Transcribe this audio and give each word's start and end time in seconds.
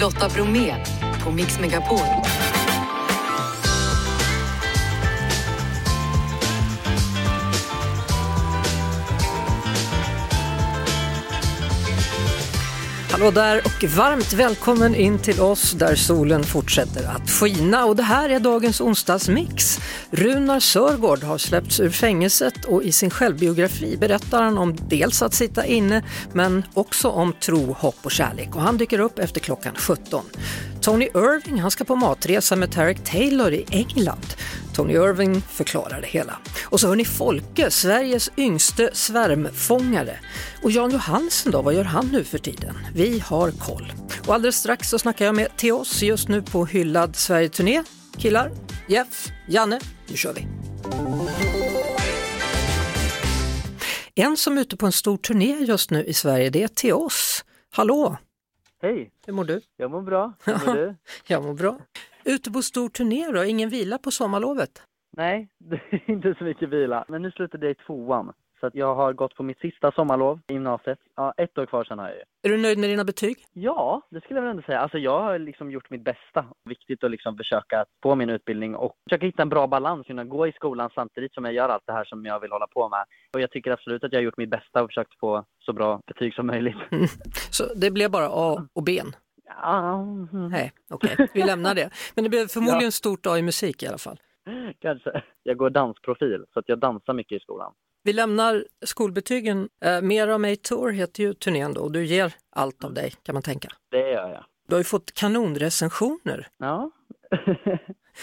Lotta 0.00 0.28
Bromé 0.28 0.76
på 1.24 1.30
Mix 1.30 1.60
Megapol. 1.60 1.98
Hallå 13.10 13.30
där 13.30 13.62
och 13.64 13.84
varmt 13.84 14.32
välkommen 14.32 14.94
in 14.94 15.18
till 15.18 15.40
oss 15.40 15.72
där 15.72 15.94
solen 15.94 16.44
fortsätter 16.44 17.04
att 17.04 17.30
skina 17.30 17.84
och 17.84 17.96
det 17.96 18.02
här 18.02 18.28
är 18.28 18.40
dagens 18.40 18.80
onsdagsmix. 18.80 19.80
Runar 20.12 20.60
Sörgård 20.60 21.22
har 21.22 21.38
släppts 21.38 21.80
ur 21.80 21.90
fängelset 21.90 22.64
och 22.64 22.82
i 22.82 22.92
sin 22.92 23.10
självbiografi 23.10 23.96
berättar 23.96 24.42
han 24.42 24.58
om 24.58 24.76
dels 24.88 25.22
att 25.22 25.34
sitta 25.34 25.66
inne 25.66 26.04
men 26.32 26.64
också 26.74 27.08
om 27.08 27.32
tro, 27.32 27.72
hopp 27.72 27.96
och 28.02 28.10
kärlek 28.10 28.56
och 28.56 28.62
han 28.62 28.76
dyker 28.76 28.98
upp 28.98 29.18
efter 29.18 29.40
klockan 29.40 29.74
17. 29.76 30.24
Tony 30.80 31.04
Irving 31.04 31.60
han 31.60 31.70
ska 31.70 31.84
på 31.84 31.96
matresa 31.96 32.56
med 32.56 32.72
Tarek 32.72 33.04
Taylor 33.04 33.52
i 33.52 33.64
England. 33.70 34.26
Tony 34.74 34.92
Irving 34.92 35.42
förklarar 35.42 36.00
det 36.00 36.06
hela. 36.06 36.38
Och 36.64 36.80
så 36.80 36.88
hör 36.88 36.96
ni 36.96 37.04
Folke, 37.04 37.70
Sveriges 37.70 38.30
yngste 38.36 38.90
svärmfångare. 38.92 40.18
Och 40.62 40.70
Jan 40.70 40.90
Johansen 40.90 41.52
då, 41.52 41.62
vad 41.62 41.74
gör 41.74 41.84
han 41.84 42.06
nu 42.06 42.24
för 42.24 42.38
tiden? 42.38 42.78
Vi 42.94 43.18
har 43.26 43.50
koll. 43.50 43.92
Och 44.26 44.34
alldeles 44.34 44.56
strax 44.56 44.88
så 44.88 44.98
snackar 44.98 45.24
jag 45.24 45.34
med 45.34 45.56
Theos 45.56 46.02
just 46.02 46.28
nu 46.28 46.42
på 46.42 46.66
hyllad 46.66 47.16
Sverigeturné. 47.16 47.82
Killar, 48.18 48.50
Jeff, 48.88 49.26
Janne, 49.48 49.78
nu 50.10 50.16
kör 50.16 50.32
vi! 50.34 50.46
En 54.14 54.36
som 54.36 54.56
är 54.56 54.60
ute 54.60 54.76
på 54.76 54.86
en 54.86 54.92
stor 54.92 55.16
turné 55.16 55.56
just 55.58 55.90
nu 55.90 56.04
i 56.04 56.12
Sverige, 56.12 56.50
det 56.50 56.62
är 56.62 56.68
Theos. 56.68 57.44
Hallå! 57.70 58.16
Hej, 58.82 59.10
Hur 59.26 59.32
mår 59.32 59.44
du? 59.44 59.60
jag 59.76 59.90
mår 59.90 60.02
bra. 60.02 60.32
Hur 60.44 60.66
mår 60.66 60.74
du? 60.74 60.94
Jag 61.26 61.42
mår 61.44 61.54
bra. 61.54 61.78
Ute 62.24 62.50
på 62.50 62.62
stor 62.62 62.88
turné 62.88 63.26
då, 63.32 63.44
ingen 63.44 63.68
vila 63.68 63.98
på 63.98 64.10
sommarlovet? 64.10 64.82
Nej, 65.16 65.48
det 65.58 65.76
är 65.90 66.10
inte 66.10 66.34
så 66.38 66.44
mycket 66.44 66.68
vila. 66.68 67.04
Men 67.08 67.22
nu 67.22 67.30
slutade 67.30 67.66
jag 67.66 67.70
i 67.72 67.84
tvåan. 67.86 68.32
Så 68.60 68.66
att 68.66 68.74
jag 68.74 68.94
har 68.94 69.12
gått 69.12 69.34
på 69.34 69.42
mitt 69.42 69.60
sista 69.60 69.92
sommarlov 69.92 70.40
i 70.48 70.52
gymnasiet. 70.52 70.98
Ja, 71.16 71.34
ett 71.36 71.58
år 71.58 71.66
kvar 71.66 71.84
sen 71.84 71.98
har 71.98 72.08
jag 72.08 72.16
ju. 72.16 72.22
Är 72.42 72.48
du 72.56 72.62
nöjd 72.62 72.78
med 72.78 72.90
dina 72.90 73.04
betyg? 73.04 73.36
Ja, 73.52 74.02
det 74.10 74.20
skulle 74.20 74.36
jag 74.38 74.42
väl 74.42 74.50
ändå 74.50 74.62
säga. 74.62 74.80
Alltså 74.80 74.98
jag 74.98 75.20
har 75.20 75.38
liksom 75.38 75.70
gjort 75.70 75.90
mitt 75.90 76.04
bästa. 76.04 76.44
Viktigt 76.64 77.04
att 77.04 77.10
liksom 77.10 77.36
försöka 77.36 77.84
få 78.02 78.14
min 78.14 78.30
utbildning 78.30 78.74
och 78.76 78.94
försöka 79.08 79.26
hitta 79.26 79.42
en 79.42 79.48
bra 79.48 79.66
balans. 79.66 80.06
Kunna 80.06 80.24
gå 80.24 80.46
i 80.46 80.52
skolan 80.52 80.90
samtidigt 80.94 81.34
som 81.34 81.44
jag 81.44 81.54
gör 81.54 81.68
allt 81.68 81.86
det 81.86 81.92
här 81.92 82.04
som 82.04 82.24
jag 82.24 82.40
vill 82.40 82.52
hålla 82.52 82.66
på 82.66 82.88
med. 82.88 83.04
Och 83.34 83.40
jag 83.40 83.50
tycker 83.50 83.70
absolut 83.70 84.04
att 84.04 84.12
jag 84.12 84.18
har 84.18 84.24
gjort 84.24 84.36
mitt 84.36 84.50
bästa 84.50 84.82
och 84.82 84.88
försökt 84.88 85.18
få 85.20 85.44
så 85.58 85.72
bra 85.72 86.00
betyg 86.06 86.34
som 86.34 86.46
möjligt. 86.46 86.76
Så 87.50 87.74
det 87.74 87.90
blev 87.90 88.10
bara 88.10 88.28
A 88.32 88.66
och 88.72 88.82
B? 88.84 89.00
Ja, 89.62 90.04
Nej, 90.32 90.72
okej, 90.90 91.28
vi 91.34 91.42
lämnar 91.42 91.74
det. 91.74 91.90
Men 92.14 92.24
det 92.24 92.30
blev 92.30 92.46
förmodligen 92.46 92.92
stort 92.92 93.26
A 93.26 93.38
i 93.38 93.42
musik 93.42 93.82
i 93.82 93.86
alla 93.86 93.98
fall. 93.98 94.20
kanske. 94.80 95.22
Jag 95.42 95.56
går 95.56 95.70
dansprofil, 95.70 96.44
så 96.52 96.58
att 96.58 96.68
jag 96.68 96.78
dansar 96.78 97.12
mycket 97.12 97.36
i 97.36 97.40
skolan. 97.40 97.72
Vi 98.02 98.12
lämnar 98.12 98.64
skolbetygen. 98.84 99.68
Eh, 99.84 100.00
Mer 100.02 100.28
av 100.28 100.40
mig 100.40 100.56
Tour 100.56 100.90
heter 100.90 101.22
ju 101.22 101.34
turnén 101.34 101.74
då 101.74 101.80
och 101.80 101.92
du 101.92 102.04
ger 102.04 102.34
allt 102.50 102.84
av 102.84 102.94
dig 102.94 103.14
kan 103.22 103.32
man 103.32 103.42
tänka. 103.42 103.68
Det 103.90 104.10
gör 104.10 104.28
jag. 104.32 104.44
Du 104.68 104.74
har 104.74 104.80
ju 104.80 104.84
fått 104.84 105.12
kanonrecensioner. 105.14 106.48
Ja. 106.58 106.90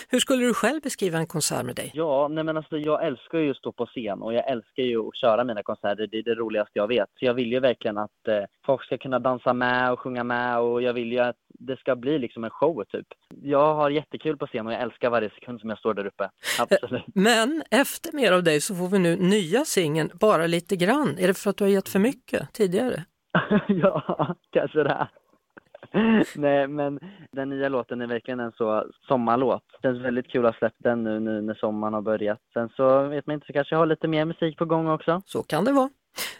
Hur 0.10 0.20
skulle 0.20 0.46
du 0.46 0.54
själv 0.54 0.82
beskriva 0.82 1.18
en 1.18 1.28
konsert 1.28 1.66
med 1.66 1.76
dig? 1.76 1.92
Ja, 1.94 2.28
nej 2.28 2.44
men 2.44 2.58
alltså 2.58 2.78
jag 2.78 3.06
älskar 3.06 3.38
ju 3.38 3.52
att 3.52 3.58
stå 3.58 3.72
på 3.72 3.86
scen 3.86 4.22
och 4.22 4.34
jag 4.34 4.50
älskar 4.50 4.84
ju 4.84 5.08
att 5.08 5.16
köra 5.16 5.44
mina 5.44 5.64
konserter. 5.64 6.08
Det 6.08 6.18
är 6.18 6.24
det 6.24 6.36
roligaste 6.36 6.72
jag 6.74 6.88
vet. 6.88 7.10
Så 7.20 7.26
jag 7.26 7.34
vill 7.34 7.52
ju 7.52 7.60
verkligen 7.60 7.98
att 7.98 8.28
eh, 8.28 8.44
folk 8.66 8.84
ska 8.84 8.98
kunna 8.98 9.20
dansa 9.20 9.54
med 9.54 9.92
och 9.92 10.00
sjunga 10.00 10.24
med 10.24 10.60
och 10.60 10.82
jag 10.82 10.94
vill 10.94 11.12
ju 11.12 11.20
att 11.20 11.36
det 11.48 11.80
ska 11.80 11.96
bli 11.96 12.20
liksom 12.20 12.44
en 12.44 12.50
show 12.50 12.84
typ. 12.84 13.08
Jag 13.44 13.76
har 13.76 13.90
jättekul 13.90 14.38
på 14.38 14.48
scen 14.48 14.68
och 14.68 14.74
jag 14.74 14.82
älskar 14.82 15.10
varje 15.10 15.30
sekund 15.30 15.60
som 15.60 15.70
jag 15.70 15.80
står 15.80 15.94
där 15.94 16.06
uppe. 16.06 16.30
Absolut. 16.60 17.04
Men 17.16 17.64
efter 17.72 18.16
mer 18.16 18.32
av 18.32 18.44
dig 18.44 18.62
så 18.62 18.76
får 18.76 18.88
vi 18.88 19.00
nu 19.00 19.16
nya 19.16 19.66
singeln 19.66 20.12
Bara 20.14 20.48
lite 20.48 20.76
grann. 20.76 21.18
Är 21.20 21.28
det 21.28 21.34
för 21.34 21.50
att 21.50 21.58
du 21.58 21.64
har 21.64 21.72
gett 21.72 21.90
för 21.90 22.00
mycket 22.00 22.54
tidigare? 22.54 23.04
ja, 23.68 24.36
kanske 24.52 24.84
det. 24.84 24.90
är. 24.90 25.08
Nej, 26.36 26.68
men 26.68 27.00
den 27.32 27.50
nya 27.50 27.70
låten 27.70 28.02
är 28.02 28.08
verkligen 28.08 28.40
en 28.40 28.52
så 28.52 28.86
sommarlåt. 29.08 29.64
Det 29.82 29.88
känns 29.88 30.06
väldigt 30.06 30.28
kul 30.32 30.46
att 30.46 30.54
ha 30.56 30.60
släppt 30.60 30.84
den 30.84 31.04
nu, 31.04 31.20
nu 31.20 31.42
när 31.42 31.54
sommaren 31.54 31.94
har 31.94 32.02
börjat. 32.02 32.40
Sen 32.54 32.70
så 32.70 33.04
vet 33.08 33.28
man 33.28 33.34
inte, 33.34 33.48
så 33.48 33.54
kanske 33.54 33.76
jag 33.76 33.80
har 33.80 33.86
lite 33.86 34.08
mer 34.08 34.26
musik 34.26 34.58
på 34.58 34.66
gång 34.66 34.88
också. 34.90 35.22
Så 35.26 35.44
kan 35.44 35.66
det 35.66 35.72
vara. 35.72 35.90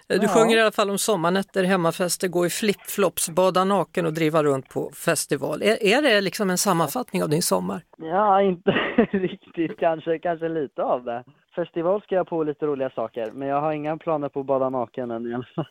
Du 0.08 0.16
Ja. 0.16 0.28
sjunger 0.28 0.58
i 0.58 0.62
alla 0.62 0.72
fall 0.72 0.90
om 0.90 0.98
sommarnätter, 0.98 1.64
hemmafester, 1.64 2.28
gå 2.28 2.46
i 2.46 2.50
flipflops, 2.50 3.30
bada 3.30 3.64
naken 3.66 4.06
och 4.06 4.14
driva 4.14 4.44
runt 4.44 4.70
på 4.70 4.92
festival. 4.94 5.62
Är, 5.62 5.84
är 5.84 6.02
det 6.02 6.22
liksom 6.22 6.50
en 6.50 6.58
sammanfattning 6.58 7.24
av 7.24 7.30
din 7.30 7.42
sommar? 7.42 7.82
Ja, 7.98 8.42
inte 8.42 8.72
riktigt 9.12 9.80
kanske, 9.80 10.20
kanske 10.20 10.50
lite 10.50 10.84
av 10.84 11.04
det. 11.04 11.24
Festival 11.56 12.02
ska 12.02 12.16
jag 12.16 12.28
på 12.28 12.44
lite 12.44 12.66
roliga 12.66 12.90
saker, 12.90 13.32
men 13.34 13.48
jag 13.48 13.62
har 13.62 13.72
inga 13.74 13.98
planer 13.98 14.30
på 14.30 14.40
att 14.40 14.46
bada 14.46 14.70
naken 14.70 15.12
än 15.12 15.32
i 15.32 15.34
alla 15.34 15.48
fall. 15.56 15.66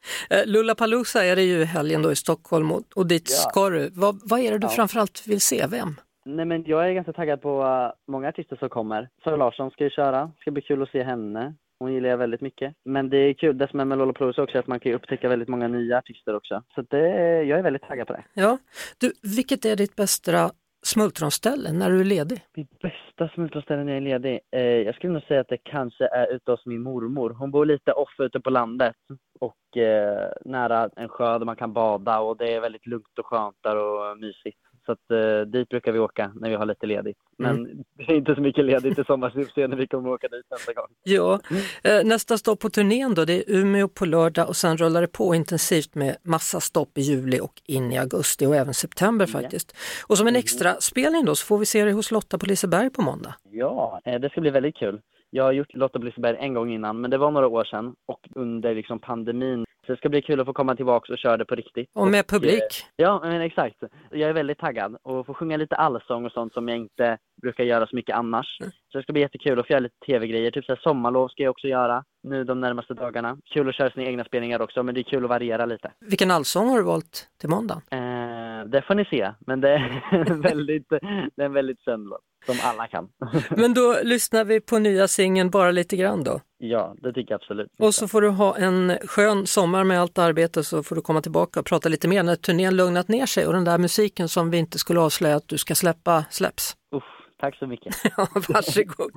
Eh, 0.30 0.46
Lollapalooza 0.46 1.24
är 1.24 1.36
det 1.36 1.42
ju 1.42 1.64
helgen 1.64 2.02
då 2.02 2.12
i 2.12 2.16
Stockholm 2.16 2.72
och, 2.72 2.82
och 2.94 3.06
dit 3.06 3.28
Ja. 3.30 3.50
ska 3.50 3.70
du. 3.70 3.90
Vad, 3.94 4.20
vad 4.24 4.40
är 4.40 4.52
det 4.52 4.58
du 4.58 4.66
Ja. 4.66 4.70
framförallt 4.70 5.26
vill 5.26 5.40
se? 5.40 5.66
Vem? 5.66 5.94
Nej 6.24 6.44
men 6.44 6.64
jag 6.66 6.88
är 6.88 6.92
ganska 6.92 7.12
taggad 7.12 7.42
på 7.42 7.62
uh, 7.64 7.90
många 8.12 8.28
artister 8.28 8.56
som 8.56 8.68
kommer. 8.68 9.08
Sara 9.24 9.36
Larsson 9.36 9.70
ska 9.70 9.84
ju 9.84 9.90
köra, 9.90 10.30
ska 10.40 10.50
bli 10.50 10.62
kul 10.62 10.82
att 10.82 10.90
se 10.90 11.02
henne. 11.02 11.54
Hon 11.80 11.92
gillar 11.94 12.08
jag 12.08 12.18
väldigt 12.18 12.40
mycket. 12.40 12.74
Men 12.84 13.10
det 13.10 13.16
är 13.16 13.34
kul, 13.34 13.58
det 13.58 13.68
som 13.70 13.80
är 13.80 13.84
med 13.84 13.98
Lollapalooza 13.98 14.42
också 14.42 14.56
är 14.56 14.60
att 14.60 14.66
man 14.66 14.80
kan 14.80 14.92
upptäcka 14.92 15.28
väldigt 15.28 15.48
många 15.48 15.68
nya 15.68 15.98
artister 15.98 16.36
också. 16.36 16.62
Så 16.74 16.82
det, 16.82 17.08
jag 17.42 17.58
är 17.58 17.62
väldigt 17.62 17.82
taggad 17.82 18.06
på 18.06 18.12
det. 18.12 18.24
Ja. 18.34 18.58
Du, 18.98 19.12
vilket 19.36 19.64
är 19.64 19.76
ditt 19.76 19.96
bästa 19.96 20.50
smultronställe 20.82 21.72
när 21.72 21.90
du 21.90 22.00
är 22.00 22.04
ledig? 22.04 22.40
Mitt 22.56 22.78
bästa 22.78 23.34
smultronställe 23.34 23.84
när 23.84 23.92
jag 23.92 23.96
är 23.96 24.18
ledig? 24.18 24.40
Eh, 24.50 24.60
jag 24.60 24.94
skulle 24.94 25.12
nog 25.12 25.22
säga 25.22 25.40
att 25.40 25.48
det 25.48 25.58
kanske 25.62 26.08
är 26.08 26.34
ute 26.34 26.50
hos 26.50 26.66
min 26.66 26.82
mormor. 26.82 27.30
Hon 27.30 27.50
bor 27.50 27.66
lite 27.66 27.92
off 27.92 28.14
ute 28.18 28.40
på 28.40 28.50
landet 28.50 28.96
och 29.40 29.76
eh, 29.76 30.32
nära 30.44 30.90
en 30.96 31.08
sjö 31.08 31.38
där 31.38 31.46
man 31.46 31.56
kan 31.56 31.72
bada 31.72 32.18
och 32.18 32.36
det 32.36 32.54
är 32.54 32.60
väldigt 32.60 32.86
lugnt 32.86 33.18
och 33.18 33.26
skönt 33.26 33.56
där 33.60 33.76
och 33.76 34.18
mysigt. 34.18 34.58
Så 34.88 34.92
att 34.92 35.10
eh, 35.10 35.40
dit 35.40 35.68
brukar 35.68 35.92
vi 35.92 35.98
åka 35.98 36.32
när 36.34 36.50
vi 36.50 36.56
har 36.56 36.66
lite 36.66 36.86
ledigt. 36.86 37.16
Men 37.38 37.84
det 37.96 38.12
är 38.12 38.16
inte 38.16 38.34
så 38.34 38.40
mycket 38.40 38.64
ledigt 38.64 38.98
i 38.98 39.04
sommar 39.04 39.30
så 39.30 39.38
vi 39.38 39.44
får 39.44 39.52
se 39.52 39.66
när 39.66 39.76
vi 39.76 39.86
kommer 39.86 40.10
åka 40.10 40.28
dit 40.28 40.44
nästa 40.50 40.72
gång. 40.72 40.86
Ja, 41.02 41.40
eh, 41.84 42.04
nästa 42.04 42.38
stopp 42.38 42.60
på 42.60 42.70
turnén 42.70 43.14
då, 43.14 43.24
det 43.24 43.32
är 43.32 43.44
Umeå 43.46 43.88
på 43.88 44.06
lördag 44.06 44.48
och 44.48 44.56
sen 44.56 44.76
rullar 44.76 45.00
det 45.00 45.08
på 45.08 45.34
intensivt 45.34 45.94
med 45.94 46.16
massa 46.22 46.60
stopp 46.60 46.98
i 46.98 47.00
juli 47.00 47.40
och 47.40 47.52
in 47.66 47.92
i 47.92 47.98
augusti 47.98 48.46
och 48.46 48.56
även 48.56 48.74
september 48.74 49.26
faktiskt. 49.26 49.76
Och 50.06 50.18
som 50.18 50.26
en 50.26 50.36
extra 50.36 50.74
spelning 50.74 51.24
då 51.24 51.34
så 51.34 51.46
får 51.46 51.58
vi 51.58 51.66
se 51.66 51.84
dig 51.84 51.92
hos 51.92 52.10
Lotta 52.10 52.38
på 52.38 52.46
Liseberg 52.46 52.90
på 52.90 53.02
måndag. 53.02 53.34
Ja, 53.50 54.00
eh, 54.04 54.20
det 54.20 54.30
ska 54.30 54.40
bli 54.40 54.50
väldigt 54.50 54.76
kul. 54.76 55.00
Jag 55.30 55.44
har 55.44 55.52
gjort 55.52 55.74
Lotta 55.74 55.98
på 55.98 56.04
Liseberg 56.04 56.36
en 56.40 56.54
gång 56.54 56.72
innan, 56.72 57.00
men 57.00 57.10
det 57.10 57.18
var 57.18 57.30
några 57.30 57.48
år 57.48 57.64
sedan 57.64 57.94
och 58.06 58.20
under 58.34 58.74
liksom 58.74 58.98
pandemin. 58.98 59.64
Så 59.88 59.92
det 59.92 59.98
ska 59.98 60.08
bli 60.08 60.22
kul 60.22 60.40
att 60.40 60.46
få 60.46 60.52
komma 60.52 60.76
tillbaka 60.76 61.12
och 61.12 61.18
köra 61.18 61.36
det 61.36 61.44
på 61.44 61.54
riktigt. 61.54 61.90
Och 61.94 62.08
med 62.08 62.18
eh, 62.18 62.24
publik. 62.28 62.86
Ja, 62.96 63.20
men 63.22 63.40
exakt. 63.40 63.76
Jag 64.10 64.30
är 64.30 64.32
väldigt 64.32 64.58
taggad 64.58 64.96
och 65.02 65.26
få 65.26 65.34
sjunga 65.34 65.56
lite 65.56 65.76
allsång 65.76 66.24
och 66.26 66.32
sånt 66.32 66.52
som 66.52 66.68
jag 66.68 66.78
inte 66.78 67.18
brukar 67.42 67.64
göra 67.64 67.86
så 67.86 67.96
mycket 67.96 68.16
annars. 68.16 68.58
Mm. 68.60 68.72
Så 68.92 68.98
det 68.98 69.02
ska 69.02 69.12
bli 69.12 69.22
jättekul 69.22 69.60
att 69.60 69.66
få 69.66 69.72
göra 69.72 69.80
lite 69.80 69.98
tv-grejer. 70.06 70.50
Typ 70.50 70.64
så 70.64 70.72
här 70.72 70.80
sommarlov 70.82 71.28
ska 71.28 71.42
jag 71.42 71.50
också 71.50 71.66
göra 71.66 72.04
nu 72.22 72.44
de 72.44 72.60
närmaste 72.60 72.94
dagarna. 72.94 73.38
Kul 73.54 73.68
att 73.68 73.74
köra 73.74 73.90
sina 73.90 74.06
egna 74.06 74.24
spelningar 74.24 74.62
också, 74.62 74.82
men 74.82 74.94
det 74.94 75.00
är 75.00 75.02
kul 75.02 75.24
att 75.24 75.30
variera 75.30 75.66
lite. 75.66 75.92
Vilken 76.00 76.30
allsång 76.30 76.68
har 76.68 76.76
du 76.76 76.84
valt 76.84 77.28
till 77.40 77.48
måndag? 77.48 77.82
Eh, 77.90 78.64
det 78.66 78.82
får 78.82 78.94
ni 78.94 79.04
se, 79.04 79.32
men 79.46 79.60
det 79.60 79.70
är 79.70 80.42
väldigt, 80.42 80.88
det 81.36 81.42
är 81.42 81.46
en 81.46 81.52
väldigt 81.52 81.80
känd 81.80 82.08
låt 82.08 82.27
som 82.46 82.56
alla 82.62 82.86
kan. 82.86 83.08
Men 83.50 83.74
då 83.74 83.96
lyssnar 84.02 84.44
vi 84.44 84.60
på 84.60 84.78
nya 84.78 85.08
singeln 85.08 85.50
bara 85.50 85.70
lite 85.70 85.96
grann 85.96 86.24
då. 86.24 86.40
ja, 86.58 86.94
det 87.02 87.12
tycker 87.12 87.32
jag 87.32 87.40
absolut. 87.40 87.68
Och 87.78 87.94
så 87.94 88.08
får 88.08 88.22
du 88.22 88.28
ha 88.28 88.56
en 88.56 88.98
skön 89.04 89.46
sommar 89.46 89.84
med 89.84 90.00
allt 90.00 90.18
arbete 90.18 90.64
så 90.64 90.82
får 90.82 90.96
du 90.96 91.02
komma 91.02 91.20
tillbaka 91.22 91.60
och 91.60 91.66
prata 91.66 91.88
lite 91.88 92.08
mer 92.08 92.22
när 92.22 92.36
turnén 92.36 92.76
lugnat 92.76 93.08
ner 93.08 93.26
sig 93.26 93.46
och 93.46 93.52
den 93.52 93.64
där 93.64 93.78
musiken 93.78 94.28
som 94.28 94.50
vi 94.50 94.58
inte 94.58 94.78
skulle 94.78 95.00
avslöja 95.00 95.36
att 95.36 95.48
du 95.48 95.58
ska 95.58 95.74
släppa 95.74 96.24
släpps. 96.30 96.76
Uff, 96.96 97.02
tack 97.40 97.56
så 97.58 97.66
mycket. 97.66 97.94
Ja, 98.16 98.28
varsågod. 98.48 99.12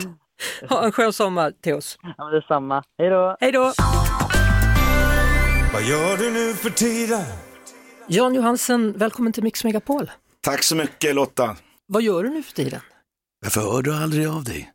Ha 0.70 0.84
en 0.86 0.92
skön 0.92 1.14
sommar 1.14 1.52
till 1.62 1.74
oss. 1.74 1.98
Ja, 2.02 2.14
men 2.18 2.34
detsamma. 2.34 2.84
Hej 2.98 3.10
då! 3.10 3.38
Hej 3.40 3.52
då! 3.52 3.72
Vad 5.74 5.84
gör 5.84 6.18
du 6.18 6.32
nu 6.32 6.54
för 6.54 6.70
tiden? 6.70 7.22
Jan 8.08 8.34
Johansen, 8.36 8.94
välkommen 8.98 9.34
till 9.34 9.44
Mix 9.44 9.64
Megapol. 9.64 10.12
Tack 10.42 10.64
så 10.64 10.76
mycket 10.76 11.16
Lotta. 11.16 11.56
Vad 11.88 12.02
gör 12.02 12.24
du 12.24 12.30
nu 12.30 12.44
för 12.44 12.54
tiden? 12.54 12.80
Varför 13.42 13.62
hör 13.62 13.82
du 13.82 13.94
aldrig 13.96 14.28
av 14.28 14.44
dig? 14.44 14.72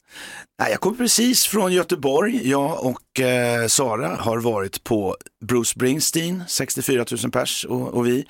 Nej, 0.59 0.71
jag 0.71 0.81
kom 0.81 0.97
precis 0.97 1.47
från 1.47 1.73
Göteborg. 1.73 2.49
Jag 2.51 2.85
och 2.87 3.21
eh, 3.21 3.67
Sara 3.67 4.09
har 4.09 4.39
varit 4.41 4.85
på 4.85 5.17
Bruce 5.45 5.71
Springsteen, 5.71 6.45
64 6.49 7.05
000 7.23 7.31
pers 7.31 7.65
och, 7.65 7.95
och 7.95 8.07
vi. 8.07 8.25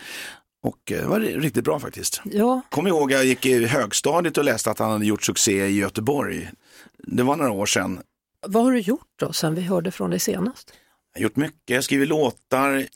Och 0.62 0.92
eh, 0.92 1.00
det 1.00 1.06
var 1.06 1.20
riktigt 1.20 1.64
bra 1.64 1.80
faktiskt. 1.80 2.20
Ja, 2.24 2.60
Kom 2.70 2.86
ihåg, 2.86 3.12
jag 3.12 3.24
gick 3.24 3.46
i 3.46 3.66
högstadiet 3.66 4.38
och 4.38 4.44
läste 4.44 4.70
att 4.70 4.78
han 4.78 4.90
hade 4.90 5.06
gjort 5.06 5.22
succé 5.22 5.66
i 5.66 5.76
Göteborg. 5.78 6.50
Det 6.98 7.22
var 7.22 7.36
några 7.36 7.50
år 7.50 7.66
sedan. 7.66 8.00
vad 8.46 8.64
har 8.64 8.72
du 8.72 8.80
gjort 8.80 9.08
då 9.16 9.32
sen 9.32 9.54
vi 9.54 9.60
hörde 9.62 9.90
från 9.90 10.10
dig 10.10 10.18
senast? 10.20 10.72
Jag 11.14 11.20
har 11.20 11.22
gjort 11.22 11.36
mycket, 11.36 11.70
jag 11.74 11.84
skriver 11.84 12.06
låtar. 12.06 12.86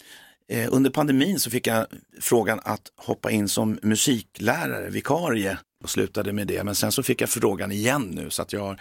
Eh, 0.53 0.69
under 0.71 0.91
pandemin 0.91 1.41
så 1.41 1.51
fick 1.51 1.67
jag 1.67 1.87
frågan 2.21 2.61
att 2.65 2.83
hoppa 2.97 3.31
in 3.31 3.49
som 3.49 3.79
musiklärare, 3.83 4.91
vikarie 4.91 5.59
och 5.83 5.91
slutade 5.91 6.33
med 6.33 6.47
det. 6.47 6.65
Men 6.65 6.75
sen 6.75 6.93
så 6.93 7.03
fick 7.03 7.21
jag 7.21 7.29
frågan 7.29 7.73
igen 7.73 8.11
nu 8.15 8.31
så 8.31 8.43
att 8.43 8.53
jag, 8.53 8.81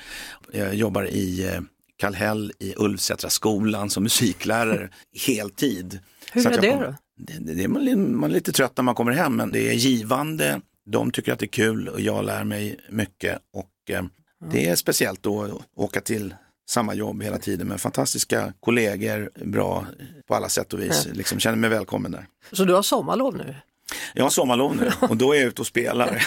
jag 0.52 0.76
jobbar 0.76 1.04
i 1.04 1.48
eh, 1.48 1.62
Kallhäll 1.98 2.54
i 2.60 2.74
Ulvsätra 2.78 3.30
skolan 3.30 3.90
som 3.90 4.04
musiklärare 4.04 4.90
heltid. 5.28 6.00
Hur 6.32 6.48
är 6.48 6.62
det 6.62 6.68
jag 6.68 6.82
då? 6.82 6.96
Det, 7.18 7.54
det, 7.54 7.68
man, 7.68 8.16
man 8.16 8.30
är 8.30 8.34
lite 8.34 8.52
trött 8.52 8.78
när 8.78 8.84
man 8.84 8.96
kommer 8.96 9.12
hem 9.12 9.36
men 9.36 9.52
det 9.52 9.70
är 9.70 9.74
givande. 9.74 10.62
De 10.86 11.12
tycker 11.12 11.34
att 11.34 11.40
det 11.40 11.46
är 11.46 11.48
kul 11.48 11.88
och 11.88 12.02
jag 12.02 12.26
lär 12.26 12.44
mig 12.44 12.80
mycket 12.90 13.40
och 13.54 13.96
eh, 13.96 14.04
det 14.52 14.68
är 14.68 14.76
speciellt 14.76 15.24
då 15.24 15.44
att 15.44 15.52
åka 15.76 16.02
till 16.02 16.34
samma 16.70 16.94
jobb 16.94 17.24
hela 17.24 17.38
tiden 17.38 17.68
med 17.68 17.82
fantastiska 17.82 18.54
kollegor, 18.60 19.32
bra 19.46 19.86
på 20.28 20.36
alla 20.36 20.50
sätt 20.50 20.74
och 20.74 20.82
vis. 20.82 21.08
Liksom, 21.14 21.40
känner 21.40 21.58
mig 21.58 21.70
välkommen 21.70 22.12
där. 22.12 22.28
Så 22.52 22.66
du 22.66 22.74
har 22.74 22.82
sommarlov 22.82 23.38
nu? 23.38 23.56
Jag 24.14 24.24
har 24.24 24.30
sommarlov 24.30 24.76
nu 24.76 24.92
och 25.02 25.18
då 25.18 25.34
är 25.34 25.38
jag 25.40 25.48
ute 25.48 25.62
och 25.62 25.68
spelar. 25.68 26.26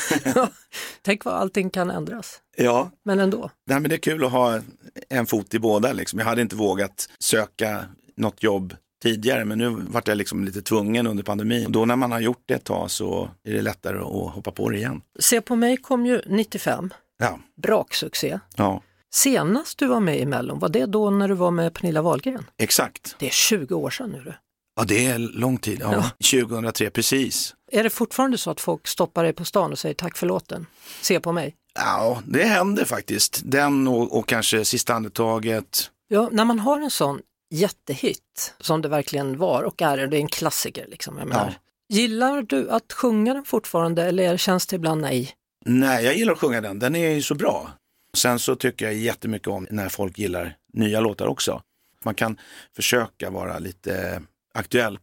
Tänk 1.03 1.25
vad 1.25 1.35
allting 1.35 1.71
kan 1.71 1.91
ändras. 1.91 2.41
ja, 2.57 2.91
Men 3.05 3.21
ändå. 3.21 3.51
Nej, 3.67 3.81
men 3.81 3.89
det 3.89 3.97
är 3.97 3.99
kul 3.99 4.25
att 4.25 4.33
ha 4.33 4.61
en 5.09 5.27
fot 5.27 5.55
i 5.55 5.59
båda. 5.59 5.93
Liksom. 5.93 6.19
Jag 6.19 6.27
hade 6.27 6.43
inte 6.43 6.57
vågat 6.57 7.09
söka 7.19 7.85
något 8.17 8.43
jobb 8.43 8.77
tidigare 9.03 9.45
men 9.45 9.59
nu 9.59 9.69
vart 9.69 10.09
jag 10.09 10.17
liksom 10.19 10.45
lite 10.45 10.63
tvungen 10.63 11.07
under 11.07 11.23
pandemin. 11.25 11.67
Och 11.67 11.73
då 11.73 11.85
när 11.85 11.97
man 11.97 12.13
har 12.13 12.21
gjort 12.21 12.43
det 12.47 12.55
ett 12.55 12.65
tag 12.65 12.91
så 12.91 13.31
är 13.49 13.53
det 13.53 13.63
lättare 13.63 13.99
att 13.99 14.35
hoppa 14.35 14.51
på 14.51 14.71
det 14.71 14.77
igen. 14.77 15.01
Se 15.21 15.41
på 15.41 15.57
mig 15.57 15.77
kom 15.77 16.07
ju 16.07 16.23
95, 16.27 16.91
Ja, 17.19 17.39
braksuccé. 17.63 18.39
ja 18.57 18.83
Senast 19.15 19.79
du 19.79 19.87
var 19.87 20.01
med 20.01 20.19
i 20.21 20.27
Mellon, 20.27 20.59
var 20.59 20.69
det 20.69 20.87
då 20.87 21.11
när 21.11 21.29
du 21.29 21.35
var 21.35 21.51
med 21.51 21.75
Pernilla 21.75 22.03
Wahlgren? 22.03 22.45
exakt. 22.59 23.17
Det 23.19 23.27
är 23.27 23.31
20 23.31 23.75
år 23.75 23.91
sedan 23.91 24.11
nu. 24.11 24.35
Ja, 24.77 24.85
det 24.85 25.07
är 25.07 25.19
lång 25.19 25.59
tid. 25.59 25.79
Ja, 25.81 26.11
2003, 26.31 26.91
precis. 26.91 27.55
Är 27.73 27.83
det 27.83 27.91
fortfarande 27.91 28.39
så 28.39 28.51
att 28.51 28.61
folk 28.61 28.87
stoppar 28.87 29.25
dig 29.25 29.33
på 29.33 29.45
stan 29.45 29.73
och 29.73 29.79
säger 29.79 29.95
tack 29.95 30.17
för 30.17 30.27
låten? 30.27 30.67
Se 31.01 31.21
på 31.21 31.33
mig. 31.33 31.55
Ja, 31.75 32.23
det 32.27 32.45
händer 32.45 32.85
faktiskt. 32.85 33.41
Den 33.45 33.89
och, 33.89 34.19
och 34.19 34.29
kanske 34.29 34.65
Sista 34.65 34.95
andetaget. 34.95 35.91
Ja, 36.09 36.29
när 36.33 36.45
man 36.45 36.59
har 36.59 36.81
en 36.81 36.91
sån 36.91 37.21
jättehit 37.51 38.55
som 38.61 38.83
det 38.83 38.89
verkligen 38.89 39.39
var 39.39 39.63
och 39.63 39.83
är, 39.83 40.07
det 40.07 40.17
är 40.17 40.21
en 40.21 40.29
klassiker 40.29 40.87
liksom. 40.89 41.19
Jag 41.19 41.29
menar. 41.29 41.55
Gillar 41.89 42.43
du 42.43 42.71
att 42.71 42.93
sjunga 42.93 43.35
den 43.35 43.45
fortfarande 43.45 44.03
eller 44.05 44.37
känns 44.37 44.67
det 44.67 44.77
ibland 44.77 45.01
nej? 45.01 45.33
Nej, 45.65 46.05
jag 46.05 46.17
gillar 46.17 46.33
att 46.33 46.39
sjunga 46.39 46.61
den. 46.61 46.79
Den 46.79 46.97
är 46.97 47.09
ju 47.09 47.23
så 47.23 47.35
bra. 47.35 47.71
Sen 48.17 48.39
så 48.39 48.57
tycker 48.57 48.85
jag 48.85 48.95
jättemycket 48.95 49.49
om 49.49 49.67
när 49.71 49.89
folk 49.89 50.19
gillar 50.19 50.57
nya 50.73 51.01
låtar 51.01 51.27
också. 51.27 51.63
Man 52.05 52.15
kan 52.15 52.39
försöka 52.77 53.31
vara 53.31 53.59
lite 53.59 54.23
aktuell. 54.55 54.99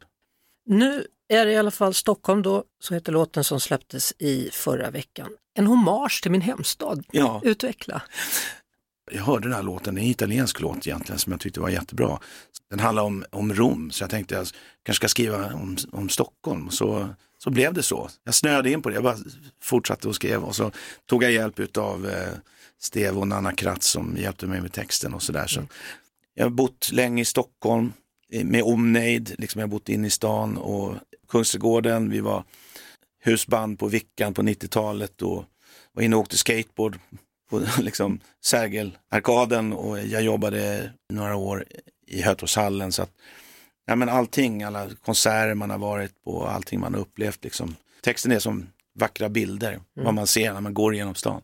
Nu 0.65 1.07
är 1.29 1.45
det 1.45 1.51
i 1.51 1.57
alla 1.57 1.71
fall 1.71 1.93
Stockholm 1.93 2.41
då, 2.41 2.63
så 2.79 2.93
heter 2.93 3.11
låten 3.11 3.43
som 3.43 3.59
släpptes 3.59 4.13
i 4.19 4.49
förra 4.53 4.91
veckan. 4.91 5.29
En 5.53 5.67
hommage 5.67 6.21
till 6.21 6.31
min 6.31 6.41
hemstad. 6.41 7.03
Ja, 7.11 7.41
Utveckla. 7.43 8.01
jag 9.11 9.23
hörde 9.23 9.47
den 9.47 9.55
här 9.55 9.63
låten, 9.63 9.95
det 9.95 10.01
är 10.01 10.03
en 10.03 10.09
italiensk 10.09 10.59
låt 10.59 10.87
egentligen 10.87 11.19
som 11.19 11.31
jag 11.31 11.39
tyckte 11.39 11.59
var 11.59 11.69
jättebra. 11.69 12.19
Den 12.69 12.79
handlar 12.79 13.03
om, 13.03 13.25
om 13.31 13.53
Rom, 13.53 13.91
så 13.91 14.03
jag 14.03 14.09
tänkte 14.09 14.35
jag 14.35 14.47
kanske 14.83 14.99
ska 14.99 15.07
skriva 15.07 15.53
om, 15.53 15.77
om 15.91 16.09
Stockholm. 16.09 16.69
Så, 16.69 17.09
så 17.37 17.49
blev 17.49 17.73
det 17.73 17.83
så. 17.83 18.09
Jag 18.23 18.33
snöade 18.33 18.71
in 18.71 18.81
på 18.81 18.89
det, 18.89 18.95
jag 18.95 19.03
bara 19.03 19.17
fortsatte 19.61 20.07
och 20.07 20.15
skrev 20.15 20.43
och 20.43 20.55
så 20.55 20.71
tog 21.05 21.23
jag 21.23 21.31
hjälp 21.31 21.77
av 21.77 22.09
eh, 22.09 22.33
Steve 22.79 23.17
och 23.17 23.27
Nanna 23.27 23.51
Kratz 23.51 23.87
som 23.87 24.17
hjälpte 24.17 24.47
mig 24.47 24.61
med 24.61 24.73
texten 24.73 25.13
och 25.13 25.23
sådär. 25.23 25.47
Så 25.47 25.61
jag 26.33 26.45
har 26.45 26.49
bott 26.49 26.91
länge 26.91 27.21
i 27.21 27.25
Stockholm 27.25 27.93
med 28.31 28.63
omnejd, 28.63 29.35
liksom 29.37 29.59
jag 29.59 29.67
har 29.67 29.71
bott 29.71 29.89
inne 29.89 30.07
i 30.07 30.09
stan 30.09 30.57
och 30.57 30.95
Kungsträdgården, 31.27 32.09
vi 32.09 32.19
var 32.19 32.43
husband 33.23 33.79
på 33.79 33.87
Vickan 33.87 34.33
på 34.33 34.41
90-talet 34.41 35.21
och 35.21 35.45
var 35.93 36.03
inne 36.03 36.15
och 36.15 36.21
åkte 36.21 36.37
skateboard 36.37 36.99
på 37.49 37.61
liksom 37.81 38.19
Sergelarkaden 38.45 39.73
och 39.73 39.99
jag 39.99 40.21
jobbade 40.21 40.91
några 41.13 41.35
år 41.35 41.65
i 42.07 42.21
Hötorgshallen. 42.21 42.91
Så 42.91 43.01
att, 43.01 43.11
ja, 43.85 43.95
men 43.95 44.09
allting, 44.09 44.63
alla 44.63 44.89
konserter 45.05 45.53
man 45.53 45.69
har 45.69 45.77
varit 45.77 46.23
på, 46.23 46.47
allting 46.47 46.79
man 46.79 46.93
har 46.93 47.01
upplevt. 47.01 47.43
Liksom. 47.43 47.75
Texten 48.01 48.31
är 48.31 48.39
som 48.39 48.67
vackra 48.93 49.29
bilder, 49.29 49.79
vad 49.93 50.13
man 50.13 50.27
ser 50.27 50.53
när 50.53 50.61
man 50.61 50.73
går 50.73 50.95
genom 50.95 51.15
stan. 51.15 51.41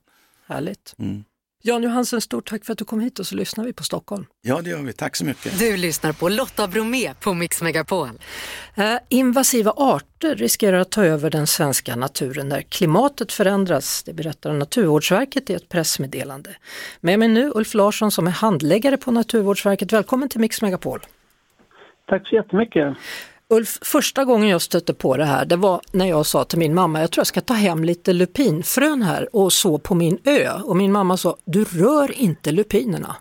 Härligt. 0.48 0.96
Mm. 0.98 1.24
Jan 1.68 1.84
Johansen, 1.84 2.22
stort 2.22 2.50
tack 2.50 2.66
för 2.66 2.72
att 2.72 2.78
du 2.78 2.86
kom 2.86 3.00
hit 3.00 3.20
och 3.20 3.28
så 3.28 3.36
lyssnar 3.36 3.66
vi 3.66 3.74
på 3.74 3.84
Stockholm. 3.84 4.26
Ja, 4.42 4.62
det 4.62 4.70
gör 4.70 4.82
vi. 4.82 4.94
Tack 4.94 5.16
så 5.16 5.26
mycket. 5.26 5.60
Du 5.60 5.78
lyssnar 5.78 6.14
på 6.14 6.30
Lotta 6.30 6.68
Bromé 6.68 7.14
på 7.14 7.34
Mix 7.34 7.62
Megapol. 7.62 8.10
Eh, 8.76 8.96
invasiva 9.10 9.74
arter 9.78 10.36
riskerar 10.36 10.78
att 10.78 10.92
ta 10.92 11.06
över 11.06 11.30
den 11.30 11.48
svenska 11.48 11.96
naturen 11.96 12.50
när 12.50 12.62
klimatet 12.62 13.32
förändras. 13.32 14.04
Det 14.04 14.14
berättar 14.14 14.54
Naturvårdsverket 14.54 15.50
i 15.50 15.54
ett 15.54 15.70
pressmeddelande. 15.70 16.50
Med 17.02 17.20
mig 17.20 17.28
nu 17.28 17.52
Ulf 17.56 17.74
Larsson 17.74 18.12
som 18.12 18.28
är 18.28 18.32
handläggare 18.32 18.98
på 18.98 19.12
Naturvårdsverket. 19.12 19.94
Välkommen 19.94 20.30
till 20.30 20.40
Mix 20.40 20.62
Megapol. 20.62 21.00
Tack 22.08 22.28
så 22.28 22.36
jättemycket. 22.36 22.98
Ulf, 23.50 23.80
första 23.82 24.26
gången 24.26 24.50
jag 24.50 24.62
stötte 24.62 24.94
på 24.94 25.18
det 25.18 25.26
här, 25.26 25.46
det 25.46 25.56
var 25.56 25.82
när 25.94 26.06
jag 26.06 26.26
sa 26.26 26.44
till 26.44 26.60
min 26.60 26.76
mamma, 26.76 27.00
jag 27.00 27.12
tror 27.12 27.20
jag 27.22 27.28
ska 27.28 27.42
ta 27.42 27.54
hem 27.54 27.84
lite 27.84 28.14
lupinfrön 28.14 29.02
här 29.02 29.28
och 29.34 29.54
så 29.54 29.78
på 29.78 29.96
min 29.96 30.18
ö. 30.26 30.50
Och 30.66 30.76
min 30.76 30.92
mamma 30.92 31.18
sa, 31.18 31.36
du 31.46 31.64
rör 31.64 32.22
inte 32.22 32.52
lupinerna. 32.52 33.16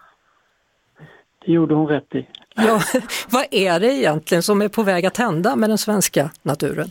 Det 1.46 1.52
gjorde 1.52 1.74
hon 1.74 1.86
rätt 1.86 2.14
i. 2.14 2.26
Ja, 2.54 2.80
vad 3.30 3.44
är 3.50 3.80
det 3.80 3.92
egentligen 3.92 4.42
som 4.42 4.62
är 4.62 4.68
på 4.68 4.82
väg 4.82 5.06
att 5.06 5.16
hända 5.16 5.56
med 5.56 5.70
den 5.70 5.78
svenska 5.78 6.30
naturen? 6.42 6.88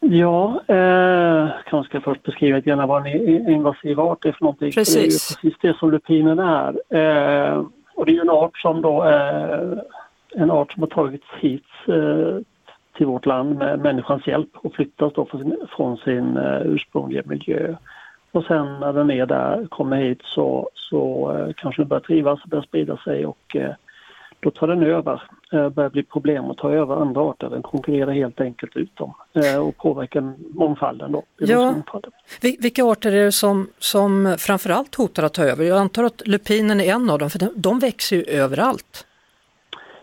Ja, 0.00 0.62
eh, 0.68 1.48
kanske 1.70 1.90
ska 1.90 2.00
först 2.00 2.22
beskriva 2.22 2.56
lite 2.56 2.70
grann 2.70 2.88
vad 2.88 3.06
en 3.06 3.48
invasiv 3.50 4.00
art 4.00 4.24
är 4.24 4.32
för 4.32 4.44
någonting. 4.44 4.72
För 4.72 4.80
Det 4.80 5.00
är 5.00 5.04
Precis. 5.04 5.36
precis 5.36 5.58
det 5.60 5.76
som 5.78 5.90
lupinen 5.90 6.38
är. 6.38 6.68
Eh, 6.68 7.64
och 7.94 8.06
det 8.06 8.16
är 8.16 8.20
en 8.20 8.30
art 8.30 8.58
som 8.58 8.82
då 8.82 9.02
är 9.02 9.84
en 10.36 10.50
art 10.50 10.72
som 10.72 10.82
har 10.82 10.88
tagits 10.88 11.26
hit 11.40 11.62
eh, 11.62 11.75
till 12.96 13.06
vårt 13.06 13.26
land 13.26 13.56
med 13.58 13.78
människans 13.78 14.26
hjälp 14.26 14.50
och 14.56 14.74
flyttas 14.74 15.12
då 15.14 15.26
från 15.26 15.40
sin, 15.40 15.56
från 15.76 15.96
sin 15.96 16.36
eh, 16.36 16.60
ursprungliga 16.64 17.22
miljö. 17.24 17.74
Och 18.32 18.44
sen 18.44 18.80
när 18.80 18.92
den 18.92 19.10
är 19.10 19.26
där, 19.26 19.66
kommer 19.66 19.96
hit 19.96 20.20
så, 20.22 20.70
så 20.74 21.32
eh, 21.36 21.52
kanske 21.56 21.82
den 21.82 21.88
börjar 21.88 22.00
trivas 22.00 22.42
och 22.42 22.48
börjar 22.48 22.64
sprida 22.64 22.96
sig 22.96 23.26
och 23.26 23.56
eh, 23.56 23.74
då 24.40 24.50
tar 24.50 24.68
den 24.68 24.82
över. 24.82 25.22
Eh, 25.52 25.68
börjar 25.68 25.90
bli 25.90 26.02
problem 26.02 26.44
att 26.44 26.56
ta 26.56 26.70
över 26.70 26.96
andra 26.96 27.20
arter. 27.20 27.50
Den 27.50 27.62
konkurrerar 27.62 28.12
helt 28.12 28.40
enkelt 28.40 28.76
ut 28.76 28.96
dem 28.96 29.14
eh, 29.34 29.66
och 29.66 29.76
påverkar 29.76 30.32
mångfalden 30.54 31.12
då. 31.12 31.22
Ja. 31.38 31.72
Mångfalden. 31.72 32.12
Vil- 32.40 32.56
Vilka 32.62 32.84
arter 32.84 33.12
är 33.12 33.24
det 33.24 33.32
som, 33.32 33.68
som 33.78 34.36
framförallt 34.38 34.94
hotar 34.94 35.22
att 35.22 35.34
ta 35.34 35.42
över? 35.44 35.64
Jag 35.64 35.78
antar 35.78 36.04
att 36.04 36.26
lupinen 36.26 36.80
är 36.80 36.94
en 36.94 37.10
av 37.10 37.18
dem, 37.18 37.30
för 37.30 37.38
de, 37.38 37.48
de 37.56 37.78
växer 37.78 38.16
ju 38.16 38.22
överallt. 38.22 39.06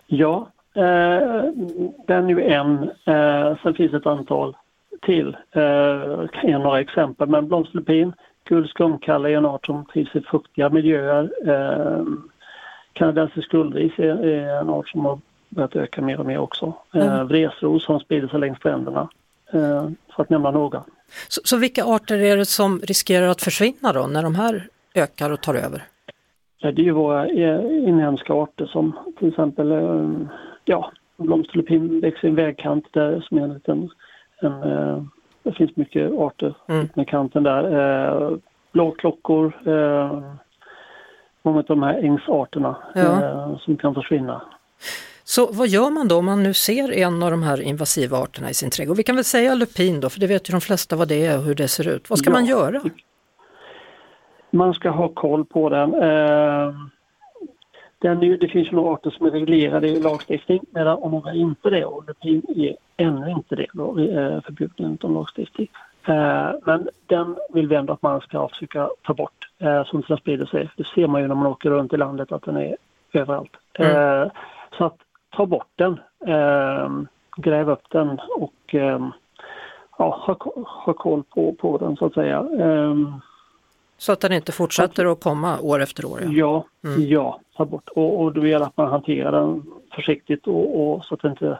Ja, 0.07 0.49
eh, 0.75 1.43
den 2.07 2.25
är 2.25 2.29
ju 2.29 2.43
en. 2.43 2.83
Eh, 3.05 3.57
sen 3.63 3.73
finns 3.73 3.93
ett 3.93 4.05
antal 4.05 4.55
till. 5.01 5.37
Eh, 5.51 6.27
kan 6.27 6.49
ge 6.49 6.57
några 6.57 6.79
exempel. 6.79 7.29
Men 7.29 7.47
blomsterlupin, 7.47 8.13
gul 8.49 8.67
skumkalle 8.67 9.29
är 9.29 9.37
en 9.37 9.45
art 9.45 9.65
som 9.65 9.85
trivs 9.85 10.15
i 10.15 10.21
fuktiga 10.21 10.69
miljöer. 10.69 11.31
Eh, 11.47 12.03
kanadensisk 12.93 13.51
guldris 13.51 13.93
är, 13.97 14.25
är 14.25 14.59
en 14.61 14.69
art 14.69 14.89
som 14.89 15.05
har 15.05 15.19
börjat 15.49 15.75
öka 15.75 16.01
mer 16.01 16.19
och 16.19 16.25
mer 16.25 16.37
också. 16.37 16.73
Eh, 16.93 17.13
Mm. 17.13 17.27
vresros 17.27 17.85
som 17.85 17.99
sprider 17.99 18.27
sig 18.27 18.39
längs 18.39 18.57
stränderna. 18.57 19.09
Eh, 19.53 19.87
för 20.15 20.23
att 20.23 20.29
nämna 20.29 20.51
några. 20.51 20.83
Så, 21.27 21.41
så 21.43 21.57
vilka 21.57 21.83
arter 21.85 22.17
är 22.17 22.37
det 22.37 22.45
som 22.45 22.79
riskerar 22.79 23.27
att 23.27 23.41
försvinna 23.41 23.93
då, 23.93 24.07
när 24.07 24.23
de 24.23 24.35
här 24.35 24.67
ökar 24.95 25.31
och 25.31 25.41
tar 25.41 25.55
över? 25.55 25.83
Det 26.61 26.67
är 26.67 26.73
ju 26.85 26.91
våra 26.91 27.25
eh, 27.27 27.65
inhemska 27.87 28.33
arter 28.33 28.65
som 28.65 28.91
till 29.19 29.27
exempel 29.29 29.71
eh, 29.71 30.09
ja, 30.65 30.91
blomsterlupin 31.17 31.99
växer 32.01 32.25
i 32.27 32.29
en 32.29 32.35
vägkant 32.35 32.85
där 32.91 33.21
som 33.29 33.37
är 33.37 33.41
en 33.41 33.53
liten, 33.53 33.89
en, 34.41 34.63
eh, 34.63 35.03
det 35.43 35.51
finns 35.53 35.75
mycket 35.75 36.11
arter 36.11 36.55
Mm. 36.67 36.89
med 36.95 37.07
kanten 37.07 37.43
där. 37.43 37.63
Eh, 38.31 38.37
blåklockor, 38.71 39.53
eh, 39.67 40.21
många 41.41 41.57
av 41.59 41.65
de 41.65 41.83
här 41.83 41.93
ängsarterna 42.03 42.75
Ja. 42.95 43.01
eh, 43.23 43.57
som 43.57 43.77
kan 43.77 43.93
försvinna. 43.93 44.41
Så 45.23 45.51
vad 45.51 45.67
gör 45.67 45.89
man 45.89 46.07
då 46.07 46.17
om 46.17 46.25
man 46.25 46.43
nu 46.43 46.53
ser 46.53 46.91
en 46.93 47.23
av 47.23 47.31
de 47.31 47.43
här 47.43 47.61
invasiva 47.61 48.17
arterna 48.17 48.49
i 48.49 48.53
sin 48.53 48.69
trädgård? 48.69 48.97
Vi 48.97 49.03
kan 49.03 49.15
väl 49.15 49.23
säga 49.25 49.55
lupin 49.55 49.99
då, 49.99 50.09
för 50.09 50.19
det 50.19 50.27
vet 50.27 50.49
ju 50.49 50.51
de 50.51 50.61
flesta 50.61 50.95
vad 50.95 51.07
det 51.07 51.25
är 51.25 51.37
och 51.37 51.43
hur 51.43 51.55
det 51.55 51.67
ser 51.67 51.87
ut. 51.87 52.09
Vad 52.09 52.19
ska 52.19 52.29
Ja. 52.29 52.33
man 52.33 52.45
göra? 52.45 52.81
Man 54.51 54.73
ska 54.73 54.89
ha 54.89 55.07
koll 55.07 55.45
på 55.45 55.69
den. 55.69 55.93
Eh, 55.93 56.73
den 58.03 58.23
är, 58.23 58.37
det 58.37 58.47
finns 58.47 58.67
ju 58.67 58.75
några 58.75 58.93
arter 58.93 59.09
som 59.09 59.25
är 59.25 59.31
reglerade 59.31 59.87
i 59.87 59.99
lagstiftning 59.99 60.59
medan 60.71 60.97
om 60.97 61.11
några 61.11 61.33
inte 61.33 61.69
det 61.69 61.85
och 61.85 62.07
lupin 62.07 62.41
är 62.55 62.75
ännu 62.97 63.31
inte 63.31 63.55
det 63.55 63.67
då, 63.73 63.99
eh, 63.99 64.41
förbjuden 64.41 64.85
enligt 64.85 65.03
lagstiftning. 65.03 65.67
Eh, 66.07 66.51
men 66.65 66.89
den 67.05 67.35
vill 67.53 67.67
vi 67.67 67.75
ändå 67.75 67.93
att 67.93 68.01
man 68.01 68.21
ska 68.21 68.47
försöka 68.47 68.89
ta 69.01 69.13
bort 69.13 69.49
eh, 69.59 69.85
inte 69.93 70.07
den 70.07 70.17
sprider 70.17 70.45
sig. 70.45 70.69
Det 70.77 70.87
ser 70.87 71.07
man 71.07 71.21
ju 71.21 71.27
när 71.27 71.35
man 71.35 71.47
åker 71.47 71.69
runt 71.69 71.93
i 71.93 71.97
landet 71.97 72.31
att 72.31 72.43
den 72.43 72.57
är 72.57 72.75
överallt. 73.13 73.57
Mm. 73.73 74.29
Så 74.77 74.85
att 74.85 74.97
ta 75.29 75.45
bort 75.45 75.71
den. 75.75 75.99
Gräva 77.37 77.71
upp 77.71 77.89
den 77.89 78.19
och 78.37 78.75
ja, 79.97 80.23
ha, 80.25 80.37
ha 80.85 80.93
koll 80.93 81.23
på, 81.23 81.53
på 81.53 81.77
den 81.77 81.95
så 81.95 82.05
att 82.05 82.13
säga. 82.13 82.45
Så 83.97 84.11
att 84.11 84.19
den 84.19 84.33
inte 84.33 84.51
fortsätter 84.51 85.05
att 85.05 85.23
komma 85.23 85.59
år 85.59 85.81
efter 85.81 86.05
år? 86.05 86.19
Ja, 86.21 86.65
ja, 86.81 86.89
mm. 86.89 87.07
ja 87.07 87.39
ta 87.57 87.65
bort. 87.65 87.89
Och, 87.89 88.21
och 88.21 88.33
då 88.33 88.47
gäller 88.47 88.65
att 88.65 88.77
man 88.77 88.87
hanterar 88.87 89.31
den 89.31 89.63
försiktigt 89.95 90.47
och, 90.47 90.93
och 90.93 91.05
så 91.05 91.13
att 91.13 91.23
inte 91.23 91.59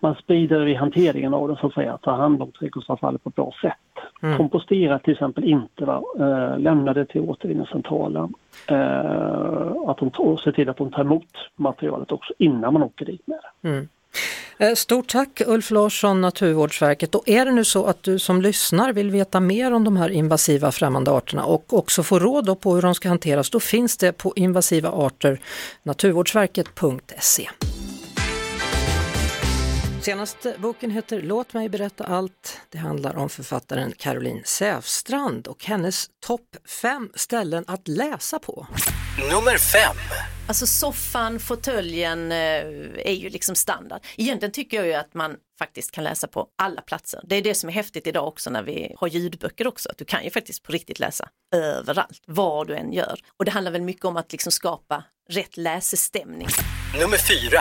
man 0.00 0.14
sprider 0.14 0.64
vid 0.64 0.76
hanteringen 0.76 1.34
av 1.34 1.48
den 1.48 1.56
så 1.56 1.66
att 1.66 1.74
säga, 1.74 1.98
ta 2.02 2.10
hand 2.10 2.42
om 2.42 2.52
trädgårdsavfallet 2.52 3.22
på 3.24 3.28
ett 3.28 3.34
bra 3.34 3.52
sätt. 3.62 4.04
Mm. 4.22 4.36
Kompostera 4.36 4.98
till 4.98 5.12
exempel 5.12 5.44
inte, 5.44 5.84
va? 5.84 6.02
Eh, 6.18 6.58
lämna 6.58 6.92
det 6.92 7.04
till 7.04 7.20
återvinningscentralen. 7.20 8.34
Eh, 8.66 9.72
att 9.86 9.98
de 9.98 10.10
ser 10.44 10.52
till 10.52 10.68
att 10.68 10.76
de 10.76 10.90
tar 10.90 11.00
emot 11.00 11.28
materialet 11.56 12.12
också 12.12 12.32
innan 12.38 12.72
man 12.72 12.82
åker 12.82 13.04
dit 13.04 13.26
med 13.26 13.38
det. 13.42 13.68
Mm. 13.68 13.88
Eh, 14.58 14.74
stort 14.74 15.08
tack 15.08 15.42
Ulf 15.46 15.70
Larsson, 15.70 16.20
Naturvårdsverket. 16.20 17.14
Och 17.14 17.28
är 17.28 17.44
det 17.44 17.52
nu 17.52 17.64
så 17.64 17.86
att 17.86 18.02
du 18.02 18.18
som 18.18 18.42
lyssnar 18.42 18.92
vill 18.92 19.10
veta 19.10 19.40
mer 19.40 19.72
om 19.72 19.84
de 19.84 19.96
här 19.96 20.08
invasiva 20.08 20.72
främmande 20.72 21.10
arterna 21.10 21.44
och 21.44 21.74
också 21.74 22.02
få 22.02 22.18
råd 22.18 22.60
på 22.60 22.74
hur 22.74 22.82
de 22.82 22.94
ska 22.94 23.08
hanteras, 23.08 23.50
då 23.50 23.60
finns 23.60 23.96
det 23.96 24.12
på 24.12 24.32
invasiva 24.36 24.88
arter, 24.90 25.40
naturvårdsverket.se. 25.82 27.48
Senaste 30.06 30.54
boken 30.58 30.90
heter 30.90 31.22
Låt 31.22 31.54
mig 31.54 31.68
berätta 31.68 32.04
allt. 32.04 32.60
Det 32.70 32.78
handlar 32.78 33.16
om 33.16 33.28
författaren 33.28 33.92
Caroline 33.92 34.42
Säfstrand 34.44 35.46
och 35.46 35.64
hennes 35.64 36.10
topp 36.26 36.56
fem 36.82 37.10
ställen 37.14 37.64
att 37.66 37.88
läsa 37.88 38.38
på. 38.38 38.66
Nummer 39.18 39.58
fem. 39.58 39.96
Alltså 40.48 40.66
soffan, 40.66 41.40
fåtöljen 41.40 42.32
eh, 42.32 42.38
är 42.96 43.12
ju 43.12 43.28
liksom 43.28 43.54
standard. 43.54 44.00
Egentligen 44.16 44.52
tycker 44.52 44.76
jag 44.76 44.86
ju 44.86 44.94
att 44.94 45.14
man 45.14 45.36
faktiskt 45.58 45.90
kan 45.90 46.04
läsa 46.04 46.28
på 46.28 46.46
alla 46.58 46.80
platser. 46.80 47.20
Det 47.24 47.36
är 47.36 47.42
det 47.42 47.54
som 47.54 47.68
är 47.68 47.74
häftigt 47.74 48.06
idag 48.06 48.28
också 48.28 48.50
när 48.50 48.62
vi 48.62 48.94
har 48.98 49.08
ljudböcker 49.08 49.66
också. 49.66 49.90
Att 49.90 49.98
du 49.98 50.04
kan 50.04 50.24
ju 50.24 50.30
faktiskt 50.30 50.62
på 50.62 50.72
riktigt 50.72 50.98
läsa 50.98 51.28
överallt, 51.54 52.22
vad 52.26 52.66
du 52.66 52.76
än 52.76 52.92
gör. 52.92 53.20
Och 53.38 53.44
det 53.44 53.50
handlar 53.50 53.72
väl 53.72 53.82
mycket 53.82 54.04
om 54.04 54.16
att 54.16 54.32
liksom 54.32 54.52
skapa 54.52 55.04
rätt 55.28 55.56
läsestämning. 55.56 56.48
Nummer 57.00 57.18
fyra 57.18 57.60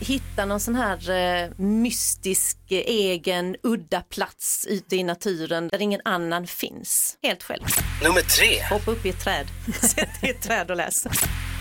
hitta 0.00 0.44
någon 0.44 0.60
sån 0.60 0.74
här 0.74 1.10
eh, 1.10 1.50
mystisk, 1.56 2.58
egen, 2.70 3.56
udda 3.62 4.00
plats 4.00 4.66
ute 4.70 4.96
i 4.96 5.02
naturen 5.02 5.68
där 5.68 5.82
ingen 5.82 6.00
annan 6.04 6.46
finns. 6.46 7.18
Helt 7.22 7.42
själv. 7.42 7.62
Nummer 8.02 8.20
tre. 8.20 8.62
Hoppa 8.70 8.90
upp 8.90 9.06
i 9.06 9.08
ett 9.08 9.20
träd. 9.20 9.46
Sätt 9.80 10.20
dig 10.20 10.30
i 10.30 10.34
ett 10.34 10.42
träd 10.42 10.70
och 10.70 10.76
läs. 10.76 11.06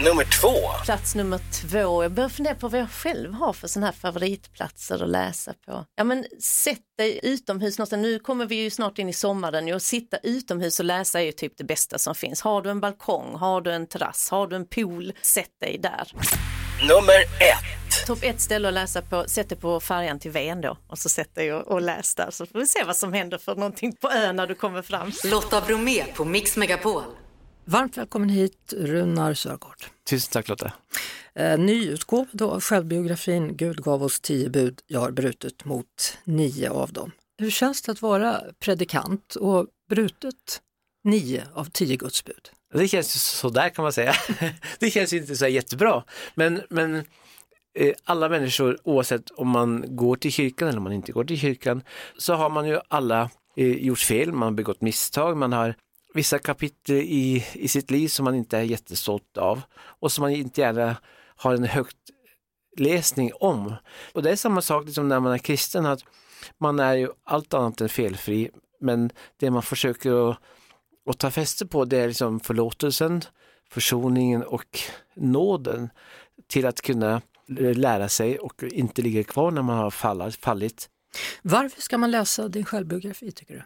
Nummer 0.04 0.42
två. 0.42 0.84
Plats 0.86 1.15
nummer 1.15 1.39
två. 1.62 2.04
Jag 2.04 2.12
börjar 2.12 2.30
fundera 2.30 2.56
på 2.56 2.68
vad 2.68 2.82
jag 2.82 2.92
själv 2.92 3.34
har 3.34 3.54
för 3.54 3.68
såna 3.68 3.86
här 3.86 3.94
favoritplatser 3.94 5.04
att 5.04 5.10
läsa 5.10 5.54
på. 5.65 5.86
Ja 5.96 6.04
men 6.04 6.25
sätt 6.39 6.80
dig 6.98 7.20
utomhus 7.24 7.77
någonstans. 7.77 8.01
Nu 8.01 8.20
kommer 8.20 8.46
vi 8.46 8.56
ju 8.56 8.70
snart 8.70 9.00
in 9.00 9.10
i 9.10 9.13
sommaren 9.13 9.74
och 9.74 9.82
sitta 9.82 10.18
utomhus 10.18 10.80
och 10.80 10.86
läsa 10.86 11.22
är 11.22 11.25
ju 11.25 11.32
typ 11.32 11.58
det 11.58 11.63
bästa 11.63 11.98
som 11.98 12.15
finns. 12.15 12.42
Har 12.42 12.62
du 12.62 12.70
en 12.70 12.80
balkong, 12.80 13.36
har 13.36 13.62
du 13.62 13.72
en 13.72 13.88
terrass, 13.88 14.30
har 14.30 14.48
du 14.48 14.56
en 14.56 14.68
pool, 14.68 15.13
sätt 15.22 15.51
dig 15.62 15.77
där. 15.77 16.12
Nummer 16.82 17.22
ett. 17.39 18.05
Topp 18.05 18.20
ett 18.22 18.41
ställe 18.41 18.67
att 18.67 18.74
läsa 18.74 19.01
på, 19.01 19.24
sätt 19.27 19.50
dig 19.50 19.58
på 19.58 19.79
färjan 19.79 20.20
till 20.20 20.32
Ven 20.32 20.62
då 20.62 20.77
och 20.88 21.00
så 21.00 21.10
sätt 21.10 21.36
dig 21.36 21.53
och, 21.53 21.67
och 21.67 21.82
läs 21.82 22.15
där 22.15 22.32
så 22.32 22.46
får 22.46 22.60
vi 22.60 22.67
se 22.67 22.84
vad 22.84 22.96
som 22.96 23.13
händer 23.13 23.38
för 23.38 23.55
någonting 23.55 23.96
på 23.96 24.12
ön 24.12 24.36
när 24.36 24.48
du 24.48 24.55
kommer 24.55 24.82
fram. 24.82 25.12
Lotta 25.32 25.62
Bromé 25.62 26.03
på 26.03 26.25
Mix 26.25 26.58
Megapol. 26.58 27.03
Varmt 27.65 27.98
välkommen 27.98 28.29
hit 28.29 28.74
Runar 28.77 29.34
Sörgård. 29.34 29.86
Tusen 30.10 30.32
tack 30.32 30.48
Lotta. 30.48 30.72
Eh, 31.36 31.60
nyutgåva 31.60 32.27
då 32.32 32.51
av 32.51 32.62
självbiografin 32.62 33.58
Gud 33.58 33.84
gav 33.84 34.03
oss 34.03 34.20
tio 34.20 34.50
bud, 34.50 34.82
jag 34.88 35.00
har 35.00 35.12
brutit 35.12 35.65
mot 35.65 36.17
nio 36.24 36.70
av 36.70 36.94
dem. 36.94 37.12
Hur 37.38 37.51
känns 37.51 37.82
det 37.82 37.91
att 37.91 38.01
vara 38.01 38.41
predikant 38.60 39.36
och 39.36 39.67
brutit 39.89 40.62
nio 41.03 41.44
av 41.53 41.65
tio 41.65 41.98
och 42.75 42.82
Det 42.82 42.88
känns 42.88 43.24
sådär 43.24 43.70
kan 43.70 43.84
man 43.84 43.94
säga. 43.94 44.15
det 44.79 44.89
känns 44.89 45.13
inte 45.13 45.36
så 45.36 45.48
jättebra. 45.48 46.03
Men, 46.34 46.62
men 46.70 46.96
eh, 47.75 47.94
alla 48.03 48.29
människor, 48.29 48.77
oavsett 48.84 49.29
om 49.29 49.50
man 49.50 49.86
går 49.96 50.15
till 50.15 50.32
kyrkan 50.32 50.67
eller 50.67 50.77
om 50.77 50.84
man 50.84 50.94
inte 50.94 51.12
går 51.12 51.24
till 51.24 51.39
kyrkan, 51.39 51.84
så 52.17 52.34
har 52.34 52.50
man 52.50 52.67
ju 52.67 52.79
alla 52.88 53.29
eh, 53.58 53.67
gjort 53.67 54.00
fel, 54.00 54.32
man 54.32 54.41
har 54.41 54.51
begått 54.51 54.82
misstag, 54.82 55.38
man 55.38 55.53
har 55.53 55.75
vissa 56.13 56.39
kapitel 56.39 56.96
i, 56.96 57.46
i 57.53 57.67
sitt 57.67 57.91
liv 57.91 58.08
som 58.08 58.24
man 58.24 58.36
inte 58.36 58.58
är 58.58 58.63
jättestolt 58.63 59.38
av 59.38 59.62
och 60.00 60.12
som 60.12 60.22
man 60.22 60.32
inte 60.32 60.62
gärna 60.62 60.96
har 61.36 61.53
en 61.53 61.63
högt 61.63 61.98
läsning 62.77 63.32
om. 63.39 63.74
Och 64.13 64.24
det 64.24 64.32
är 64.32 64.36
samma 64.36 64.62
sak 64.62 64.86
liksom 64.86 65.08
när 65.08 65.20
man 65.20 65.34
är 65.34 65.38
kristen, 65.38 65.86
att 65.86 66.00
man 66.58 66.79
är 66.79 66.94
ju 66.94 67.10
allt 67.24 67.53
annat 67.53 67.82
än 67.82 67.89
felfri, 67.89 68.50
men 68.79 69.10
det 69.39 69.51
man 69.51 69.63
försöker 69.63 70.29
att 70.29 70.38
och 71.06 71.18
ta 71.18 71.32
fäste 71.32 71.66
på 71.66 71.86
det 71.86 71.98
är 71.98 72.08
liksom 72.08 72.40
förlåtelsen, 72.40 73.22
försoningen 73.70 74.44
och 74.44 74.80
nåden 75.16 75.90
till 76.48 76.66
att 76.66 76.82
kunna 76.82 77.22
lära 77.76 78.10
sig 78.10 78.40
och 78.40 78.64
inte 78.64 79.02
ligga 79.02 79.24
kvar 79.24 79.52
när 79.52 79.62
man 79.62 79.78
har 79.78 79.92
fallit. 80.32 80.90
Varför 81.42 81.82
ska 81.82 81.98
man 81.98 82.12
läsa 82.12 82.48
din 82.48 82.66
självbiografi 82.66 83.32
tycker 83.32 83.54
du? 83.54 83.62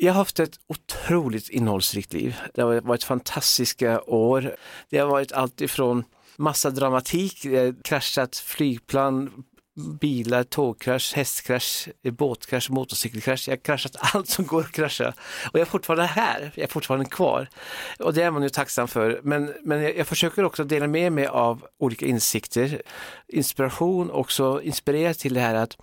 Jag 0.00 0.12
har 0.12 0.18
haft 0.18 0.40
ett 0.40 0.60
otroligt 0.66 1.48
innehållsrikt 1.48 2.12
liv. 2.12 2.36
Det 2.54 2.62
har 2.62 2.80
varit 2.80 3.04
fantastiska 3.04 4.02
år. 4.02 4.56
Det 4.88 4.98
har 4.98 5.06
varit 5.06 5.32
allt 5.32 5.60
ifrån 5.60 6.04
massa 6.36 6.70
dramatik, 6.70 7.46
kraschat 7.84 8.36
flygplan, 8.36 9.44
bilar, 9.74 10.42
tågkrasch, 10.44 11.14
hästkrasch, 11.14 11.88
båtkrasch, 12.02 12.70
motorcykelkrasch. 12.70 13.48
Jag 13.48 13.52
har 13.52 13.60
kraschat 13.60 13.96
allt 14.14 14.28
som 14.28 14.46
går 14.46 14.60
att 14.60 14.72
krascha. 14.72 15.08
Och 15.52 15.54
jag 15.54 15.60
är 15.60 15.64
fortfarande 15.64 16.04
här, 16.04 16.52
jag 16.54 16.62
är 16.64 16.68
fortfarande 16.68 17.06
kvar. 17.06 17.48
Och 17.98 18.14
det 18.14 18.22
är 18.22 18.30
man 18.30 18.42
ju 18.42 18.48
tacksam 18.48 18.88
för. 18.88 19.20
Men, 19.22 19.54
men 19.62 19.82
jag, 19.82 19.96
jag 19.96 20.06
försöker 20.06 20.44
också 20.44 20.64
dela 20.64 20.86
med 20.86 21.12
mig 21.12 21.26
av 21.26 21.66
olika 21.78 22.06
insikter, 22.06 22.82
inspiration, 23.28 24.10
också 24.10 24.62
inspirera 24.62 25.14
till 25.14 25.34
det 25.34 25.40
här 25.40 25.54
att 25.54 25.76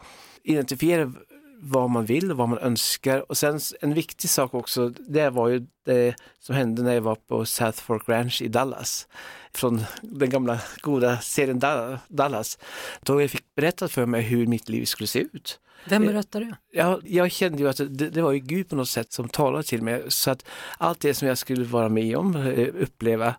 identifiera 0.43 1.13
vad 1.61 1.89
man 1.89 2.05
vill 2.05 2.31
och 2.31 2.37
vad 2.37 2.49
man 2.49 2.59
önskar. 2.59 3.31
Och 3.31 3.37
sen 3.37 3.59
en 3.81 3.93
viktig 3.93 4.29
sak 4.29 4.53
också, 4.53 4.89
det 4.89 5.29
var 5.29 5.47
ju 5.47 5.67
det 5.85 6.15
som 6.39 6.55
hände 6.55 6.83
när 6.83 6.93
jag 6.93 7.01
var 7.01 7.15
på 7.15 7.45
South 7.45 7.81
Fork 7.81 8.09
Ranch 8.09 8.41
i 8.41 8.47
Dallas. 8.47 9.07
Från 9.53 9.83
den 10.01 10.29
gamla 10.29 10.59
goda 10.81 11.17
serien 11.17 11.61
Dallas. 12.07 12.57
Då 13.01 13.21
jag 13.21 13.31
fick 13.31 13.55
berättat 13.55 13.91
för 13.91 14.05
mig 14.05 14.21
hur 14.21 14.47
mitt 14.47 14.69
liv 14.69 14.85
skulle 14.85 15.07
se 15.07 15.19
ut. 15.19 15.59
Vem 15.85 16.05
berättade 16.05 16.45
det? 16.45 16.55
Jag, 16.71 17.01
jag 17.05 17.31
kände 17.31 17.57
ju 17.63 17.69
att 17.69 17.77
det, 17.77 18.09
det, 18.09 18.21
var 18.21 18.31
ju 18.31 18.39
Gud 18.39 18.69
på 18.69 18.75
något 18.75 18.89
sätt 18.89 19.11
som 19.11 19.29
talade 19.29 19.63
till 19.63 19.81
mig. 19.81 20.03
Så 20.07 20.31
att 20.31 20.45
allt 20.77 20.99
det 20.99 21.13
som 21.13 21.27
jag 21.27 21.37
skulle 21.37 21.65
vara 21.65 21.89
med 21.89 22.17
om, 22.17 22.35
eh, 22.35 22.67
uppleva 22.79 23.35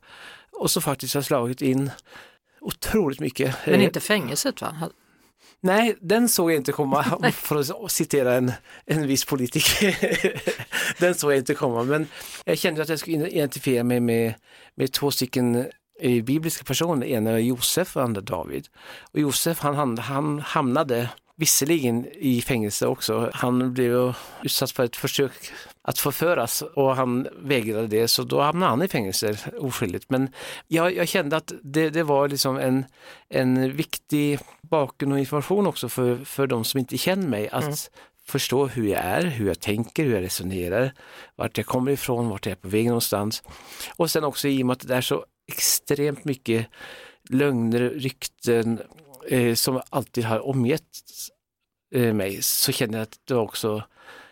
och 0.52 0.70
så 0.70 0.80
faktiskt 0.80 1.14
har 1.14 1.22
slagit 1.22 1.62
in 1.62 1.90
otroligt 2.60 3.20
mycket. 3.20 3.56
Men 3.66 3.80
inte 3.80 4.00
fängelset 4.00 4.60
va? 4.60 4.90
Nej, 5.62 5.97
den 6.00 6.29
såg 6.29 6.50
jag 6.50 6.57
inte 6.57 6.73
komma, 6.73 7.33
för 7.33 7.85
att 7.85 7.90
citera 7.93 8.35
en, 8.35 8.52
en 8.87 9.07
viss 9.07 9.25
politiker. 9.25 9.97
den 11.00 11.14
såg 11.14 11.33
jag 11.33 11.38
inte 11.38 11.55
komma, 11.55 11.83
men 11.85 12.07
jag 12.45 12.59
kände 12.59 12.83
att 12.83 12.88
jag 12.88 12.99
skulle 12.99 13.29
identifiera 13.29 13.85
mig 13.85 14.00
med, 14.00 14.35
med 14.75 14.93
två 14.93 15.11
stycken 15.11 15.67
eh, 16.00 16.23
bibliska 16.25 16.64
personer, 16.64 17.07
ena 17.07 17.31
är 17.31 17.38
Josef 17.38 17.97
och 17.97 18.02
andra 18.02 18.21
David. 18.21 18.69
Och 19.12 19.21
Josef 19.21 19.61
han, 19.61 19.99
han 19.99 20.40
hamnade 20.40 21.09
visserligen 21.40 22.06
i 22.12 22.42
fängelse 22.42 22.87
också. 22.87 23.30
Han 23.35 23.73
blev 23.73 24.14
utsatt 24.42 24.70
för 24.70 24.85
ett 24.85 24.97
försök 24.97 25.32
att 25.82 25.99
förföras 25.99 26.62
och 26.62 26.97
han 26.97 27.28
vägrade 27.38 27.87
det 27.87 28.09
så 28.09 28.23
då 28.23 28.40
hamnade 28.40 28.70
han 28.70 28.82
i 28.82 28.88
fängelse 28.88 29.37
oskyldigt. 29.59 30.11
Men 30.11 30.28
jag, 30.68 30.97
jag 30.97 31.09
kände 31.09 31.37
att 31.37 31.52
det, 31.62 31.90
det, 31.90 32.02
var 32.02 32.28
liksom 32.28 32.56
en, 32.56 32.85
en 33.28 33.76
viktig 33.76 34.38
bakgrund 34.62 35.12
och 35.12 35.18
information 35.18 35.66
också 35.66 35.88
för, 35.88 36.25
för 36.25 36.47
de 36.47 36.64
som 36.64 36.78
inte 36.78 36.99
känner 36.99 37.28
mig 37.28 37.49
att 37.49 37.62
mm. 37.62 37.76
förstå 38.26 38.66
hur 38.66 38.88
jag 38.88 39.00
är, 39.00 39.23
hur 39.23 39.47
jag 39.49 39.61
tänker, 39.61 40.04
hur 40.04 40.14
jag 40.14 40.23
resonerar, 40.23 40.92
vart 41.37 41.56
jag 41.56 41.66
kommer 41.66 41.92
ifrån, 41.92 42.28
vart 42.28 42.47
jag 42.47 42.52
är 42.52 42.56
på 42.56 42.68
väg 42.68 42.87
någonstans. 42.87 43.42
Och 43.97 44.11
sen 44.11 44.25
också 44.25 44.49
i 44.49 44.62
och 44.62 44.66
med 44.66 44.73
att 44.75 44.88
det 44.88 44.97
är 44.97 45.00
så 45.00 45.25
extremt 45.52 46.25
mycket 46.25 46.66
lögner, 47.28 47.80
rykten 47.80 48.80
eh, 49.28 49.54
som 49.54 49.80
alltid 49.90 50.24
har 50.24 50.46
omgett 50.46 50.82
eh, 51.94 52.14
mig 52.14 52.42
så 52.42 52.72
känner 52.72 52.98
jag 52.98 53.02
att 53.02 53.18
det 53.24 53.34
var 53.34 53.42
också 53.42 53.82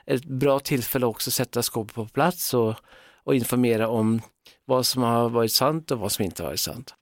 ett 0.07 0.25
bra 0.25 0.59
tillfälle 0.59 1.07
också 1.07 1.31
att 1.31 1.35
sätta 1.35 1.63
skåpet 1.63 1.95
på 1.95 2.07
plats 2.07 2.55
och, 2.55 2.75
och 3.25 3.35
informera 3.35 3.89
om 3.89 4.21
vad 4.65 4.87
som 4.87 5.03
har 5.03 5.29
varit 5.29 5.53
sant 5.53 5.91
och 5.91 5.99
vad 5.99 6.13
som 6.13 6.25
inte 6.25 6.43
har 6.43 6.49
varit 6.49 6.61
sant. 6.61 6.95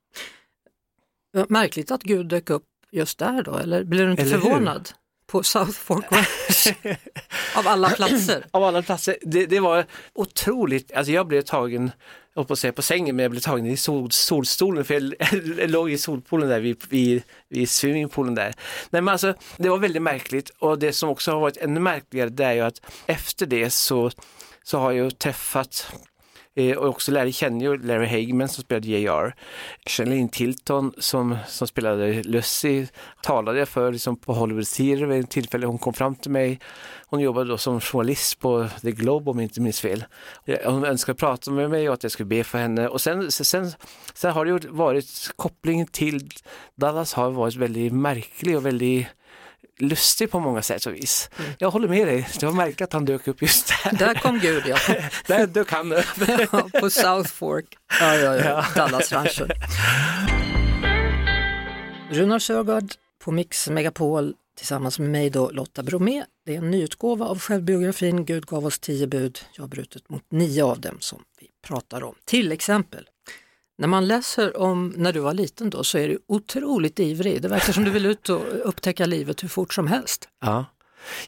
Märkligt 1.48 1.90
att 1.90 2.02
Gud 2.02 2.26
dök 2.26 2.50
upp 2.50 2.64
just 2.90 3.18
där 3.18 3.42
då, 3.42 3.56
eller 3.56 3.84
blir 3.84 4.04
du 4.04 4.10
inte 4.10 4.22
eller 4.22 4.38
förvånad? 4.38 4.88
Hur? 4.88 4.96
På 5.26 5.42
South 5.42 5.70
Fork 5.70 6.12
Ranch, 6.12 6.76
av 7.56 7.68
alla 7.68 7.90
platser? 7.90 8.46
av 8.50 8.62
alla 8.62 8.82
platser. 8.82 9.16
Det, 9.22 9.46
det, 9.46 9.60
var 9.60 9.86
otroligt, 10.12 10.92
alltså 10.92 11.12
jag 11.12 11.26
blev 11.26 11.42
tagen 11.42 11.90
jag 12.36 12.40
höll 12.40 12.46
på 12.46 12.52
att 12.52 12.58
säga 12.58 12.72
på 12.72 12.82
sängen, 12.82 13.16
men 13.16 13.22
jag 13.22 13.30
blev 13.30 13.40
tagen 13.40 13.66
i 13.66 13.76
sol, 13.76 14.10
solstolen 14.12 14.84
för 14.84 14.94
jag, 14.94 15.14
jag 15.58 15.70
låg 15.70 15.90
i 15.90 15.98
solpoolen 15.98 16.48
där 16.48 16.60
vid, 16.60 16.76
vid, 16.88 17.22
vid 17.48 17.68
swimmingpoolen 17.68 18.34
där. 18.34 18.54
Nej 18.90 19.02
men 19.02 19.08
alltså, 19.08 19.34
det 19.56 19.68
var 19.68 19.78
väldigt 19.78 20.02
märkligt 20.02 20.50
och 20.58 20.78
det 20.78 20.92
som 20.92 21.08
också 21.08 21.30
har 21.32 21.40
varit 21.40 21.56
ännu 21.56 21.80
märkligare 21.80 22.28
det 22.28 22.44
är 22.44 22.52
ju 22.52 22.60
att 22.60 22.80
efter 23.06 23.46
det 23.46 23.70
så, 23.70 24.10
så 24.62 24.78
har 24.78 24.92
jag 24.92 25.18
träffat 25.18 25.92
Eh, 26.58 26.76
och 26.76 26.88
också 26.88 27.12
lärde 27.12 27.32
känna 27.32 27.60
ju 27.60 27.76
Larry 27.82 28.06
Hagman 28.06 28.48
som 28.48 28.64
spelade 28.64 28.88
JR. 28.88 29.34
Charlene 29.86 30.28
Tilton 30.28 30.92
som, 30.98 31.36
som 31.46 31.68
spelade 31.68 32.22
Lucy 32.22 32.86
talade 33.22 33.58
jag 33.58 33.68
för 33.68 33.92
liksom 33.92 34.16
på 34.16 34.32
Hollywood 34.32 34.66
Theatre 34.66 35.06
vid 35.06 35.25
ett 35.25 35.30
tillfälle. 35.30 35.66
Hon 35.66 35.78
kom 35.78 35.92
fram 35.92 36.14
till 36.14 36.30
mig. 36.30 36.60
Hon 37.06 37.20
jobbade 37.20 37.50
då 37.50 37.58
som 37.58 37.80
journalist 37.80 38.38
på 38.38 38.68
The 38.82 38.90
Globe 38.90 39.30
om 39.30 39.38
jag 39.38 39.44
inte 39.44 39.60
minns 39.60 39.80
fel. 39.80 40.04
Hon 40.64 40.84
önskade 40.84 41.16
prata 41.16 41.50
med 41.50 41.70
mig 41.70 41.88
och 41.88 41.94
att 41.94 42.02
jag 42.02 42.12
skulle 42.12 42.26
be 42.26 42.44
för 42.44 42.58
henne. 42.58 42.88
Och 42.88 43.00
sen, 43.00 43.30
sen, 43.30 43.72
sen 44.14 44.32
har 44.32 44.44
det 44.44 44.50
ju 44.50 44.58
varit 44.68 45.30
kopplingen 45.36 45.86
till 45.86 46.28
Dallas 46.75 47.12
har 47.12 47.30
varit 47.30 47.56
väldigt 47.56 47.92
märklig 47.92 48.56
och 48.56 48.66
väldigt 48.66 49.06
lustig 49.78 50.30
på 50.30 50.40
många 50.40 50.62
sätt 50.62 50.87
och 50.87 50.95
vis. 50.95 51.30
Mm. 51.38 51.50
Jag 51.59 51.71
håller 51.71 51.88
med 51.88 52.06
dig, 52.06 52.28
det 52.40 52.47
var 52.47 52.52
märkligt 52.52 52.80
att 52.83 52.92
han 52.92 53.04
dök 53.04 53.28
upp 53.28 53.42
just 53.42 53.73
där. 53.85 53.92
Där 53.99 54.14
kom 54.14 54.38
Gud 54.38 54.62
ja, 54.66 54.76
Där 55.26 55.47
dök 55.47 55.71
han 55.71 55.92
upp. 55.92 56.06
på, 56.50 56.80
på 56.80 56.90
South 56.90 57.30
Fork. 57.30 57.76
Ja, 58.00 58.14
ja, 58.14 58.37
ja. 58.37 58.64
Dallas-ranchen. 58.75 59.49
Runar 62.11 62.38
Sörgård 62.38 62.92
på 63.25 63.33
Mix 63.33 63.68
Megapol 63.68 64.35
tillsammans 64.56 64.99
med 64.99 65.11
mig 65.11 65.30
då 65.30 65.50
Lotta 65.50 65.83
Bromé. 65.83 66.25
Det 66.47 66.54
är 66.54 66.59
en 66.59 66.71
nyutgåva 66.71 67.26
av 67.26 67.38
självbiografin 67.38 68.25
Gud 68.25 68.47
gav 68.47 68.66
oss 68.66 68.78
tio 68.78 69.06
bud. 69.06 69.38
Jag 69.52 69.62
har 69.62 69.68
brutit 69.68 70.09
mot 70.09 70.23
nio 70.30 70.64
av 70.64 70.80
dem 70.80 70.97
som 71.00 71.23
vi 71.40 71.49
pratar 71.66 72.04
om. 72.04 72.14
Till 72.25 72.52
exempel, 72.52 73.09
när 73.78 73.88
man 73.88 74.09
läser 74.09 74.56
om 74.56 74.95
när 74.97 75.12
du 75.12 75.21
var 75.21 75.35
liten 75.35 75.71
då 75.71 75.85
så 75.85 75.99
är 75.99 76.09
du 76.09 76.18
otroligt 76.26 77.00
ivrig. 77.00 77.42
Det 77.42 77.49
verkar 77.49 77.73
som 77.73 77.85
du 77.85 77.90
vill 77.90 78.06
ut 78.06 78.28
och 78.28 78.68
upptäcka 78.68 79.06
livet 79.06 79.42
hur 79.42 79.49
fort 79.49 79.75
som 79.75 79.87
helst. 79.87 80.28
Ja. 80.40 80.64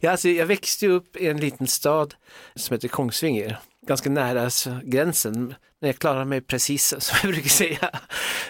Ja, 0.00 0.10
alltså, 0.10 0.28
jag 0.28 0.46
växte 0.46 0.86
upp 0.86 1.16
i 1.16 1.26
en 1.26 1.36
liten 1.36 1.66
stad 1.66 2.14
som 2.54 2.74
heter 2.74 2.88
Kongsvinger, 2.88 3.58
ganska 3.86 4.10
nära 4.10 4.50
gränsen. 4.84 5.54
Men 5.80 5.88
jag 5.88 5.98
klarade 5.98 6.24
mig 6.24 6.40
precis 6.40 6.94
som 6.98 7.18
jag 7.22 7.32
brukar 7.32 7.48
säga. 7.48 7.90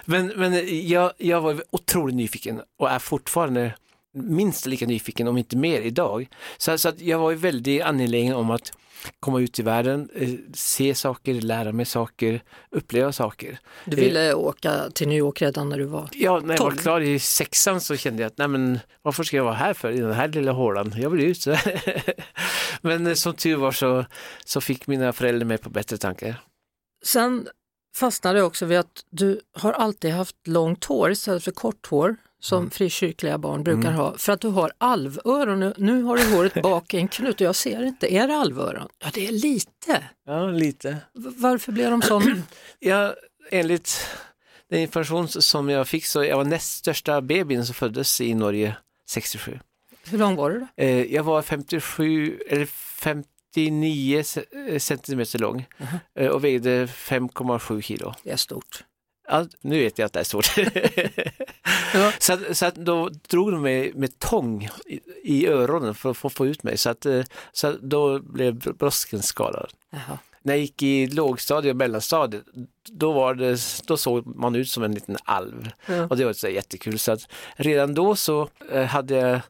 Men, 0.05 0.27
men 0.27 0.89
jag, 0.89 1.13
jag 1.19 1.41
var 1.41 1.63
otroligt 1.71 2.17
nyfiken 2.17 2.63
och 2.79 2.91
är 2.91 2.99
fortfarande 2.99 3.75
minst 4.13 4.67
lika 4.67 4.87
nyfiken, 4.87 5.29
om 5.29 5.39
inte 5.39 5.57
mer 5.57 5.81
idag. 5.81 6.29
Så, 6.59 6.79
så 6.79 6.89
att 6.89 7.01
jag 7.01 7.19
var 7.19 7.33
väldigt 7.33 7.83
angelägen 7.83 8.35
om 8.35 8.51
att 8.51 8.73
komma 9.21 9.41
ut 9.41 9.59
i 9.59 9.63
världen, 9.63 10.09
eh, 10.15 10.29
se 10.55 10.95
saker, 10.95 11.35
lära 11.35 11.73
mig 11.73 11.87
saker, 11.87 12.43
uppleva 12.71 13.13
saker. 13.13 13.59
Du 13.85 13.97
ville 13.97 14.35
åka 14.35 14.91
till 14.91 15.09
New 15.09 15.19
York 15.19 15.43
redan 15.43 15.69
när 15.69 15.79
du 15.79 15.85
var 15.85 16.09
Ja, 16.13 16.41
när 16.41 16.55
jag 16.55 16.65
var 16.65 16.71
12. 16.71 16.77
klar 16.77 17.01
i 17.01 17.19
sexan 17.19 17.81
så 17.81 17.97
kände 17.97 18.23
jag 18.23 18.31
att 18.31 18.39
nej 18.39 18.49
men 18.49 18.79
varför 19.03 19.25
ska 19.25 19.37
jag 19.37 19.45
vara 19.45 19.55
här 19.55 19.75
för 19.75 19.91
i 19.91 20.01
den 20.01 20.13
här 20.13 20.29
lilla 20.29 20.53
hålan? 20.53 20.95
Jag 20.97 21.11
vill 21.11 21.25
ut. 21.25 21.47
men 22.81 23.07
eh, 23.07 23.15
som 23.15 23.35
tur 23.35 23.57
var 23.57 23.73
så, 23.73 24.05
så 24.45 24.61
fick 24.61 24.87
mina 24.87 25.13
föräldrar 25.13 25.47
mig 25.47 25.59
på 25.59 25.71
bättre 25.71 25.97
tankar. 25.97 26.41
Sen 27.05 27.49
fastnade 27.97 28.39
jag 28.39 28.47
också 28.47 28.67
vid 28.67 28.79
att 28.79 29.05
du 29.11 29.41
har 29.53 29.73
alltid 29.73 30.11
haft 30.11 30.37
långt 30.47 30.85
hår 30.85 31.11
istället 31.11 31.45
för 31.45 31.51
kort 31.53 31.87
hår 31.87 32.17
som 32.41 32.59
Mm. 32.59 32.71
frikyrkliga 32.71 33.39
barn 33.39 33.63
brukar 33.63 33.93
ha 33.93 34.19
för 34.19 34.33
att 34.33 34.41
du 34.41 34.49
har 34.49 34.73
alvöron. 34.79 35.61
Nu- 35.61 35.75
Nu 35.77 36.03
har 36.03 36.17
du 36.17 36.35
håret 36.37 36.55
bak 36.63 36.95
i 36.95 36.97
en 36.99 37.09
knut 37.09 37.35
och 37.35 37.41
jag 37.41 37.57
ser 37.57 37.83
inte, 37.85 38.15
är 38.15 38.29
det 38.29 38.35
alvöron? 38.35 38.89
Ja 38.99 39.11
det 39.15 39.27
är 39.29 39.33
lite. 39.33 40.05
Ja, 40.27 40.47
lite. 40.47 40.97
Varför 41.15 41.73
blev 41.73 41.91
de 41.91 42.03
sådana? 42.03 42.43
Ja, 42.79 43.15
enligt 43.51 44.07
den 44.71 44.81
information 44.81 45.29
som 45.29 45.69
jag 45.69 45.89
fick 45.89 46.07
så 46.07 46.25
jag 46.25 46.37
var 46.37 46.45
näst 46.45 46.73
största 46.79 47.21
bebisen 47.21 47.67
som 47.67 47.75
föddes 47.75 48.21
i 48.21 48.35
Norge 48.35 48.77
67. 49.09 49.59
Hur 50.11 50.19
lång 50.19 50.37
var 50.37 50.51
du 50.51 50.59
då? 50.61 50.67
Eh, 50.77 51.15
jag 51.15 51.23
var 51.23 51.43
57 51.43 52.39
eller 52.49 52.67
59 52.67 54.23
ce- 54.23 54.69
eh, 54.73 54.79
centimeter 54.79 55.39
lång 55.39 55.67
eh, 56.15 56.27
och 56.29 56.45
vägde 56.45 56.87
5,7 56.87 57.81
kilo. 57.83 58.15
Det 58.23 58.31
är 58.31 58.37
stort. 58.37 58.85
Ja, 59.29 59.47
nu 59.61 59.79
vet 59.79 59.99
jag 59.99 60.07
att 60.07 60.13
det 60.13 60.21
är 60.21 60.25
stort. 60.25 60.55
Ja. 61.95 62.13
så 62.19 62.33
att, 62.33 62.57
så 62.57 62.67
att 62.67 62.75
då 62.75 63.11
drog 63.29 63.53
de 63.53 63.63
mig 63.63 63.93
med 63.95 64.19
tång 64.19 64.69
i, 64.87 65.01
i 65.23 65.47
öronen 65.47 65.95
för 65.95 66.11
att 66.11 66.17
få, 66.17 66.31
få 66.31 66.47
ut 66.47 66.63
mig. 66.63 66.77
Så, 66.77 66.91
att, 66.91 67.07
eh, 67.07 67.23
så 67.53 67.67
att 67.67 67.81
då 67.81 68.19
blev 68.19 68.55
brosken 68.55 69.23
skadad. 69.23 69.71
Jaha. 69.91 70.19
När 70.43 70.55
jag 70.55 70.61
gick 70.61 70.83
i 70.83 71.07
lågstadiet 71.07 71.73
och 71.73 71.77
mellanstadiet, 71.77 72.43
då, 72.85 73.13
var 73.13 73.35
det, 73.35 73.61
då 73.87 73.97
såg 73.97 74.37
man 74.37 74.55
ut 74.55 74.69
som 74.69 74.83
en 74.83 74.95
liten 74.95 75.17
alv. 75.25 75.71
Ja. 75.87 76.07
Och 76.07 76.17
det 76.17 76.25
var 76.25 76.33
så 76.33 76.49
jättekul. 76.49 76.99
Så 76.99 77.13
att 77.13 77.29
redan 77.57 77.95
då 77.95 78.17
så 78.17 78.49
eh, 78.73 78.85
hade 78.85 79.15
jag 79.15 79.41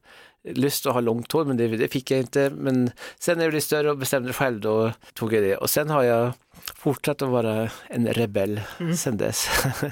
lust 0.55 0.87
att 0.87 0.93
ha 0.93 1.01
långt 1.01 1.33
hår, 1.33 1.45
men 1.45 1.57
det, 1.57 1.69
det 1.69 1.89
fick 1.89 2.11
jag 2.11 2.21
inte. 2.21 2.51
Men 2.51 2.91
sen 3.19 3.39
när 3.39 3.45
jag 3.45 3.53
blev 3.53 3.61
större 3.61 3.91
och 3.91 3.99
bestämde 3.99 4.33
själv, 4.33 4.61
då 4.61 4.93
tog 5.15 5.33
jag 5.33 5.43
det. 5.43 5.57
Och 5.57 5.71
sen 5.71 5.91
har 5.91 6.03
jag 6.03 6.33
fortsatt 6.75 7.23
att 7.23 7.29
vara 7.29 7.71
en 7.89 8.07
rebell 8.07 8.61
sen 8.97 9.17
dess. 9.17 9.49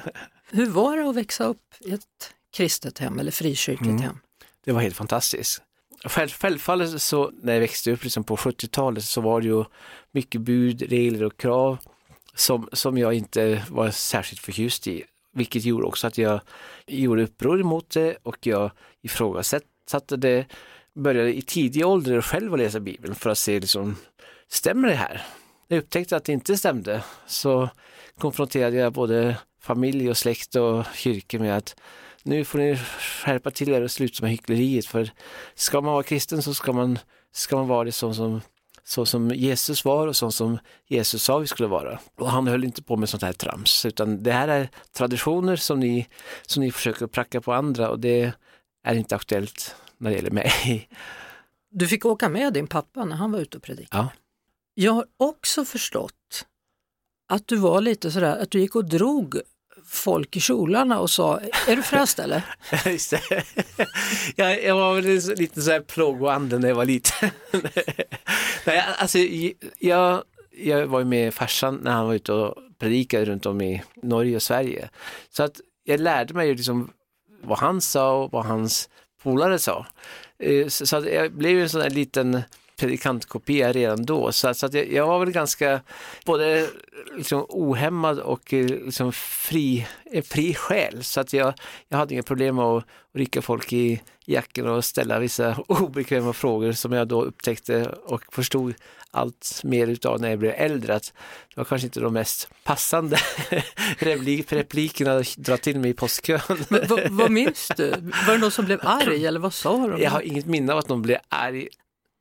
Hur 0.51 0.67
var 0.67 0.97
det 0.97 1.09
att 1.09 1.17
växa 1.17 1.45
upp 1.45 1.63
i 1.81 1.93
ett 1.93 2.33
kristet 2.57 2.99
hem 2.99 3.19
eller 3.19 3.31
frikyrkligt 3.33 3.91
Mm. 3.91 4.03
hem? 4.03 4.19
Det 4.65 4.73
var 4.73 4.81
helt 4.81 4.97
fantastiskt. 4.97 5.63
Själv, 6.05 6.29
självfallet 6.29 7.03
så 7.03 7.31
när 7.43 7.53
jag 7.53 7.61
växte 7.61 7.91
upp 7.93 8.05
liksom 8.05 8.25
på 8.25 8.37
70-talet 8.37 9.05
så 9.05 9.21
var 9.21 9.41
det 9.41 9.47
ju 9.47 9.65
mycket 10.13 10.41
bud, 10.41 10.83
regler 10.83 11.23
och 11.25 11.37
krav 11.37 11.79
som, 12.35 12.69
som 12.73 12.99
jag 12.99 13.15
inte 13.15 13.63
var 13.71 13.91
särskilt 13.91 14.41
förtjust 14.41 14.87
i. 14.87 15.05
Vilket 15.33 15.65
gjorde 15.65 15.87
också 15.87 16.07
att 16.07 16.19
jag 16.19 16.41
gjorde 16.87 17.23
uppror 17.23 17.61
emot 17.61 17.91
det 17.91 18.17
och 18.23 18.47
jag 18.47 18.71
ifrågasatte 19.03 19.67
det. 20.09 20.47
Började 20.95 21.37
i 21.37 21.43
tidig 21.43 21.87
ålder 21.87 22.21
själv 22.21 22.53
att 22.53 22.59
läsa 22.59 22.81
Bibeln 22.81 23.15
för 23.15 23.31
att 23.31 23.39
se 23.39 23.61
liksom, 23.61 23.97
stämmer 24.49 24.89
det 24.89 24.95
här? 24.95 25.23
När 25.69 25.77
jag 25.77 25.83
upptäckte 25.83 26.17
att 26.17 26.25
det 26.25 26.33
inte 26.33 26.57
stämde 26.57 27.05
så 27.27 27.69
konfronterade 28.19 28.77
jag 28.77 28.93
både 28.93 29.37
familj 29.61 30.11
och 30.11 30.17
släkt 30.17 30.57
och 30.57 30.85
kyrka 30.95 31.39
med 31.39 31.57
att 31.57 31.77
nu 32.23 32.45
får 32.45 32.59
ni 32.59 32.77
skärpa 32.99 33.51
till 33.51 33.69
er 33.69 33.83
och 33.83 33.91
sluta 33.91 34.23
med 34.23 34.31
hyckleriet 34.31 34.87
för 34.87 35.11
ska 35.55 35.81
man 35.81 35.93
vara 35.93 36.03
kristen 36.03 36.43
så 36.43 36.55
ska 36.55 36.73
man, 36.73 36.99
ska 37.33 37.57
man 37.57 37.69
vara 37.69 37.85
det 37.85 37.93
så 37.93 38.15
som, 38.15 38.41
så 38.85 39.07
som 39.07 39.31
Jesus 39.31 39.85
var 39.85 40.07
och 40.07 40.17
så 40.17 40.31
som 40.31 40.59
Jesus 40.87 41.23
sa 41.23 41.39
vi 41.39 41.47
skulle 41.47 41.69
vara. 41.69 41.99
Och 42.19 42.31
han 42.31 42.47
höll 42.47 42.65
inte 42.65 42.83
på 42.83 42.97
med 42.97 43.09
sånt 43.09 43.23
här 43.23 43.33
trams 43.33 43.87
utan 43.87 44.23
det 44.23 44.33
här 44.33 44.49
är 44.49 44.69
traditioner 44.97 45.57
som 45.57 45.81
ni, 45.81 46.07
som 46.43 46.63
ni 46.63 46.71
försöker 46.71 47.07
pracka 47.07 47.41
på 47.41 47.53
andra 47.53 47.91
och 47.91 48.01
det 48.01 48.33
är 48.87 48.95
inte 48.95 49.17
aktuellt 49.17 49.77
när 49.99 50.11
det 50.11 50.17
gäller 50.17 50.31
mig. 50.31 50.89
Du 51.71 51.89
fick 51.89 52.05
åka 52.05 52.29
med 52.29 52.53
din 52.53 52.67
pappa 52.67 53.05
när 53.05 53.17
han 53.17 53.33
var 53.33 53.41
ute 53.41 53.57
och 53.57 53.63
predikade. 53.63 54.03
Ja. 54.03 54.09
Jag 54.75 54.93
har 54.93 55.07
också 55.17 55.65
förstått 55.65 56.47
att 57.29 57.47
du 57.47 57.57
var 57.57 57.81
lite 57.81 58.11
sådär, 58.11 58.37
att 58.43 58.51
du 58.51 58.61
gick 58.61 58.77
och 58.77 58.85
drog 58.85 59.41
folk 59.87 60.37
i 60.37 60.41
kjolarna 60.41 61.01
och 61.01 61.11
sa, 61.11 61.41
är 61.69 61.77
du 61.77 61.83
frälst 61.83 62.19
eller? 62.19 62.43
Jag, 64.37 64.65
jag 64.65 64.77
var 64.77 64.95
väl 64.95 65.39
lite 65.39 65.63
så 65.63 65.71
här 65.71 65.81
plågoande 65.81 66.59
när 66.59 66.69
jag 66.69 66.75
var 66.75 66.85
liten. 66.85 67.31
Nej, 68.67 68.85
alltså, 68.99 69.19
jag, 69.79 70.23
jag 70.51 70.87
var 70.87 71.05
med 71.05 71.35
farsan 71.35 71.81
när 71.83 71.93
han 71.93 72.07
var 72.07 72.15
ute 72.15 72.33
och 72.33 72.55
predikade 72.79 73.25
runt 73.25 73.47
om 73.47 73.61
i 73.61 73.83
Norge 74.03 74.37
och 74.37 74.43
Sverige. 74.43 74.91
Så 75.31 75.43
att 75.43 75.61
jag 75.85 76.01
lärde 76.01 76.35
mig 76.35 76.55
liksom 76.55 76.93
vad 77.43 77.59
han 77.59 77.81
sa 77.81 78.23
och 78.23 78.33
vad 78.33 78.45
hans 78.45 78.89
polare 79.23 79.59
sa. 79.59 79.87
Eh, 80.39 80.69
så, 80.69 80.97
att 80.97 81.13
jag 81.13 81.33
blev 81.33 81.53
ju 81.53 81.63
en 81.63 81.69
sån 81.69 81.81
där 81.81 81.91
liten 81.91 82.43
predikantkopia 82.77 83.73
redan 83.73 84.05
då. 84.05 84.33
Så, 84.33 84.55
så 84.55 84.67
att 84.67 84.75
jag, 84.75 84.93
jag 84.93 85.07
var 85.07 85.19
väl 85.19 85.31
ganska 85.31 85.81
både 86.25 86.69
liksom 87.17 87.47
ohämmad 87.49 88.19
och 88.19 88.55
eh, 88.55 88.67
liksom 88.67 89.13
fri, 89.13 89.87
eh, 90.13 90.25
fri 90.25 90.55
själ. 90.55 91.05
Så 91.05 91.21
att 91.21 91.33
jag, 91.33 91.55
jag 91.89 91.99
hade 91.99 92.15
inga 92.15 92.23
problem 92.23 92.57
med 92.57 92.65
att 92.65 92.85
rycka 93.15 93.43
folk 93.43 93.73
i 93.73 94.03
jacken 94.25 94.67
och 94.67 94.85
ställa 94.85 95.19
vissa 95.19 95.57
obekväma 95.69 96.33
frågor 96.33 96.73
som 96.73 96.93
jag 96.93 97.09
då 97.09 97.23
upptäckte 97.23 97.95
och 98.05 98.23
förstod 98.35 98.75
allt 99.17 99.61
mer 99.65 99.87
utav 99.87 100.21
när 100.21 100.31
jag 100.31 100.39
blev 100.39 100.53
äldre. 100.57 100.95
Att 100.95 101.13
det 101.49 101.57
var 101.61 101.65
kanske 101.65 101.87
inte 101.87 102.01
de 102.01 102.13
mest 102.13 102.49
passande 102.65 103.17
replik, 103.99 104.53
replikerna 104.53 105.17
att 105.17 105.37
dra 105.37 105.57
till 105.57 105.79
mig 105.81 105.91
i 105.91 105.95
postkön. 105.95 106.41
Vad, 106.69 107.11
vad 107.11 107.31
minns 107.31 107.69
du? 107.77 107.91
Var 108.27 108.33
det 108.33 108.39
någon 108.39 108.51
som 108.51 108.65
blev 108.65 108.81
arg 108.83 109.27
eller 109.27 109.41
vad 109.41 109.55
sa 109.55 109.87
de? 109.87 110.03
Jag 110.03 110.11
har 110.11 110.21
inget 110.21 110.47
minne 110.47 110.73
av 110.73 110.79
att 110.79 110.89
någon 110.89 111.03
blev 111.03 111.19
arg. 111.29 111.69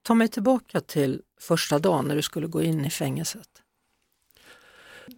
Ta 0.04 0.14
mig 0.14 0.28
tillbaka 0.28 0.80
till 0.82 1.22
första 1.42 1.80
dagen 1.80 2.06
när 2.06 2.16
du 2.16 2.22
skulle 2.22 2.48
gå 2.48 2.62
in 2.62 2.86
i 2.86 2.90
fängelset. 2.90 3.48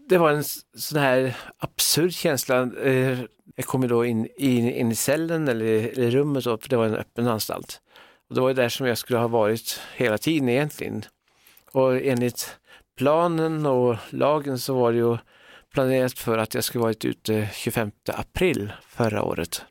Det 0.10 0.18
var 0.18 0.32
en 0.32 0.44
sån 0.78 1.00
här 1.00 1.38
absurd 1.58 2.14
känsla. 2.14 2.70
Eh, 2.84 3.20
Jag 3.56 3.66
kom 3.66 3.88
då 3.88 4.06
in, 4.06 4.28
in, 4.38 4.70
in 4.70 4.92
i 4.92 4.96
cellen 4.96 5.48
eller, 5.48 5.66
eller 5.66 6.12
rummet, 6.12 6.44
då, 6.44 6.58
för 6.58 6.70
det 6.70 6.78
var 6.78 6.86
en 6.86 6.96
öppen 6.96 7.28
anstalt. 7.28 7.82
Och 8.30 8.36
det 8.36 8.42
var 8.42 8.48
ju 8.48 8.54
där 8.54 8.70
som 8.70 8.88
jag 8.88 8.98
skulle 8.98 9.20
ha 9.20 9.28
varit 9.28 9.80
hela 9.96 10.18
tiden 10.18 10.50
egentligen. 10.50 11.04
Och 11.72 11.96
enligt 11.96 12.58
planen 12.98 13.66
och 13.66 13.96
lagen 14.10 14.60
så 14.60 14.74
var 14.74 14.92
det 14.92 14.98
ju 14.98 15.18
planerat 15.74 16.20
för 16.20 16.38
att 16.38 16.54
jag 16.54 16.64
skulle 16.64 16.82
varit 16.82 17.06
ute 17.06 17.50
25 17.54 17.92
april 18.14 18.74
förra 18.90 19.24
året. 19.24 19.66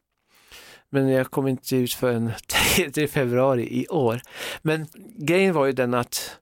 Men 0.91 1.09
jag 1.09 1.31
kom 1.31 1.49
inte 1.49 1.77
ut 1.77 1.93
förrän 1.93 2.33
3 2.93 3.09
februari 3.09 3.81
i 3.81 3.89
år. 3.89 4.21
Men 4.63 4.87
grejen 5.19 5.55
var 5.55 5.67
ju 5.67 5.73
den 5.73 5.95
att 5.95 6.39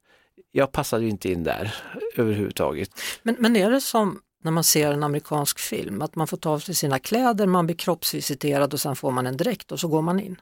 jag 0.51 0.73
passade 0.73 1.05
ju 1.05 1.11
inte 1.11 1.33
in 1.33 1.45
där 1.45 1.75
överhuvudtaget. 2.17 2.91
Men, 3.23 3.37
men 3.39 3.57
är 3.57 3.71
det 3.71 3.81
som 3.81 4.21
när 4.45 4.53
man 4.53 4.65
ser 4.65 4.93
en 4.93 5.03
amerikansk 5.03 5.59
film, 5.59 6.03
att 6.03 6.17
man 6.17 6.27
får 6.27 6.37
ta 6.37 6.51
av 6.51 6.59
sig 6.59 6.75
sina 6.75 6.99
kläder, 6.99 7.47
man 7.47 7.67
blir 7.67 7.77
kroppsvisiterad 7.77 8.73
och 8.75 8.81
sen 8.81 8.97
får 8.97 9.11
man 9.11 9.27
en 9.27 9.37
dräkt 9.37 9.73
och 9.73 9.81
så 9.81 9.89
går 9.89 10.03
man 10.03 10.21
in? 10.21 10.41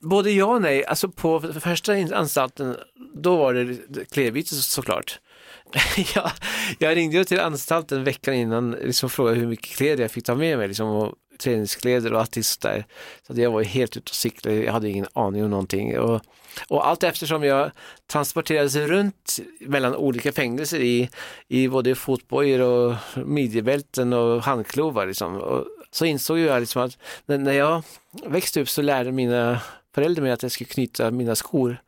Både 0.00 0.30
ja 0.30 0.46
och 0.46 0.62
nej, 0.62 0.84
alltså 0.84 1.08
på 1.08 1.40
första 1.40 1.92
anstalten 1.92 2.76
då 3.14 3.36
var 3.36 3.54
det 3.54 4.04
klädbyte 4.10 4.54
såklart. 4.54 5.20
jag, 6.14 6.30
jag 6.78 6.96
ringde 6.96 7.24
till 7.24 7.40
anstalten 7.40 8.04
veckan 8.04 8.34
innan 8.34 8.74
och 8.74 8.86
liksom 8.86 9.10
frågade 9.10 9.40
hur 9.40 9.46
mycket 9.46 9.76
kläder 9.76 10.04
jag 10.04 10.10
fick 10.10 10.24
ta 10.24 10.34
med 10.34 10.58
mig 10.58 10.68
liksom, 10.68 10.88
och 10.88 11.14
träningskläder 11.38 12.12
och 12.12 12.20
artister. 12.20 12.84
Så 13.26 13.40
jag 13.40 13.50
var 13.50 13.62
helt 13.62 13.96
ute 13.96 14.10
och 14.10 14.14
cyklade, 14.14 14.56
jag 14.56 14.72
hade 14.72 14.88
ingen 14.88 15.06
aning 15.12 15.44
om 15.44 15.50
någonting. 15.50 15.98
Och, 15.98 16.20
och 16.68 16.88
allt 16.88 17.02
eftersom 17.02 17.44
jag 17.44 17.70
transporterades 18.06 18.76
runt 18.76 19.38
mellan 19.60 19.94
olika 19.96 20.32
fängelser 20.32 20.80
i, 20.80 21.10
i 21.48 21.68
både 21.68 21.94
fotbojor 21.94 22.60
och 22.60 22.94
midjebälten 23.26 24.12
och 24.12 24.42
handklovar 24.42 25.06
liksom. 25.06 25.36
Och 25.36 25.64
så 25.90 26.04
insåg 26.04 26.38
jag 26.38 26.60
liksom 26.60 26.82
att 26.82 26.98
när 27.26 27.52
jag 27.52 27.82
växte 28.26 28.60
upp 28.60 28.68
så 28.68 28.82
lärde 28.82 29.12
mina 29.12 29.60
föräldrar 29.94 30.22
mig 30.22 30.32
att 30.32 30.42
jag 30.42 30.52
skulle 30.52 30.68
knyta 30.68 31.10
mina 31.10 31.36
skor. 31.36 31.78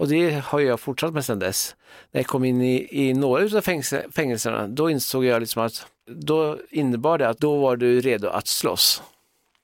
Och 0.00 0.08
det 0.08 0.44
har 0.44 0.60
jag 0.60 0.80
fortsatt 0.80 1.12
med 1.12 1.24
sedan 1.24 1.38
dess. 1.38 1.76
När 2.12 2.18
jag 2.20 2.26
kom 2.26 2.44
in 2.44 2.62
i, 2.62 2.88
i 2.90 3.14
några 3.14 3.58
av 3.58 3.60
fängelserna, 4.12 4.66
då 4.66 4.90
insåg 4.90 5.24
jag 5.24 5.40
liksom 5.40 5.62
att 5.62 5.86
då 6.06 6.58
innebar 6.70 7.18
det 7.18 7.28
att 7.28 7.38
då 7.38 7.56
var 7.56 7.76
du 7.76 8.00
redo 8.00 8.28
att 8.28 8.46
slåss. 8.46 9.02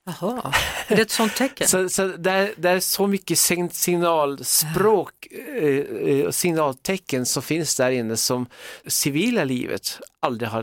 Jaha, 0.07 0.55
är 0.88 0.96
det 0.96 1.03
ett 1.03 1.11
sånt 1.11 1.37
tecken? 1.37 1.68
så, 1.68 1.88
så 1.88 2.07
där, 2.07 2.55
där 2.57 2.77
är 2.77 2.81
så 2.81 3.07
mycket 3.07 3.38
signalspråk 3.72 5.27
och 5.31 5.53
eh, 5.62 6.31
signaltecken 6.31 7.27
som 7.27 7.42
finns 7.42 7.77
där 7.77 7.90
inne 7.90 8.16
som 8.16 8.46
civila 8.87 9.44
livet 9.44 10.01
aldrig 10.20 10.49
har 10.49 10.62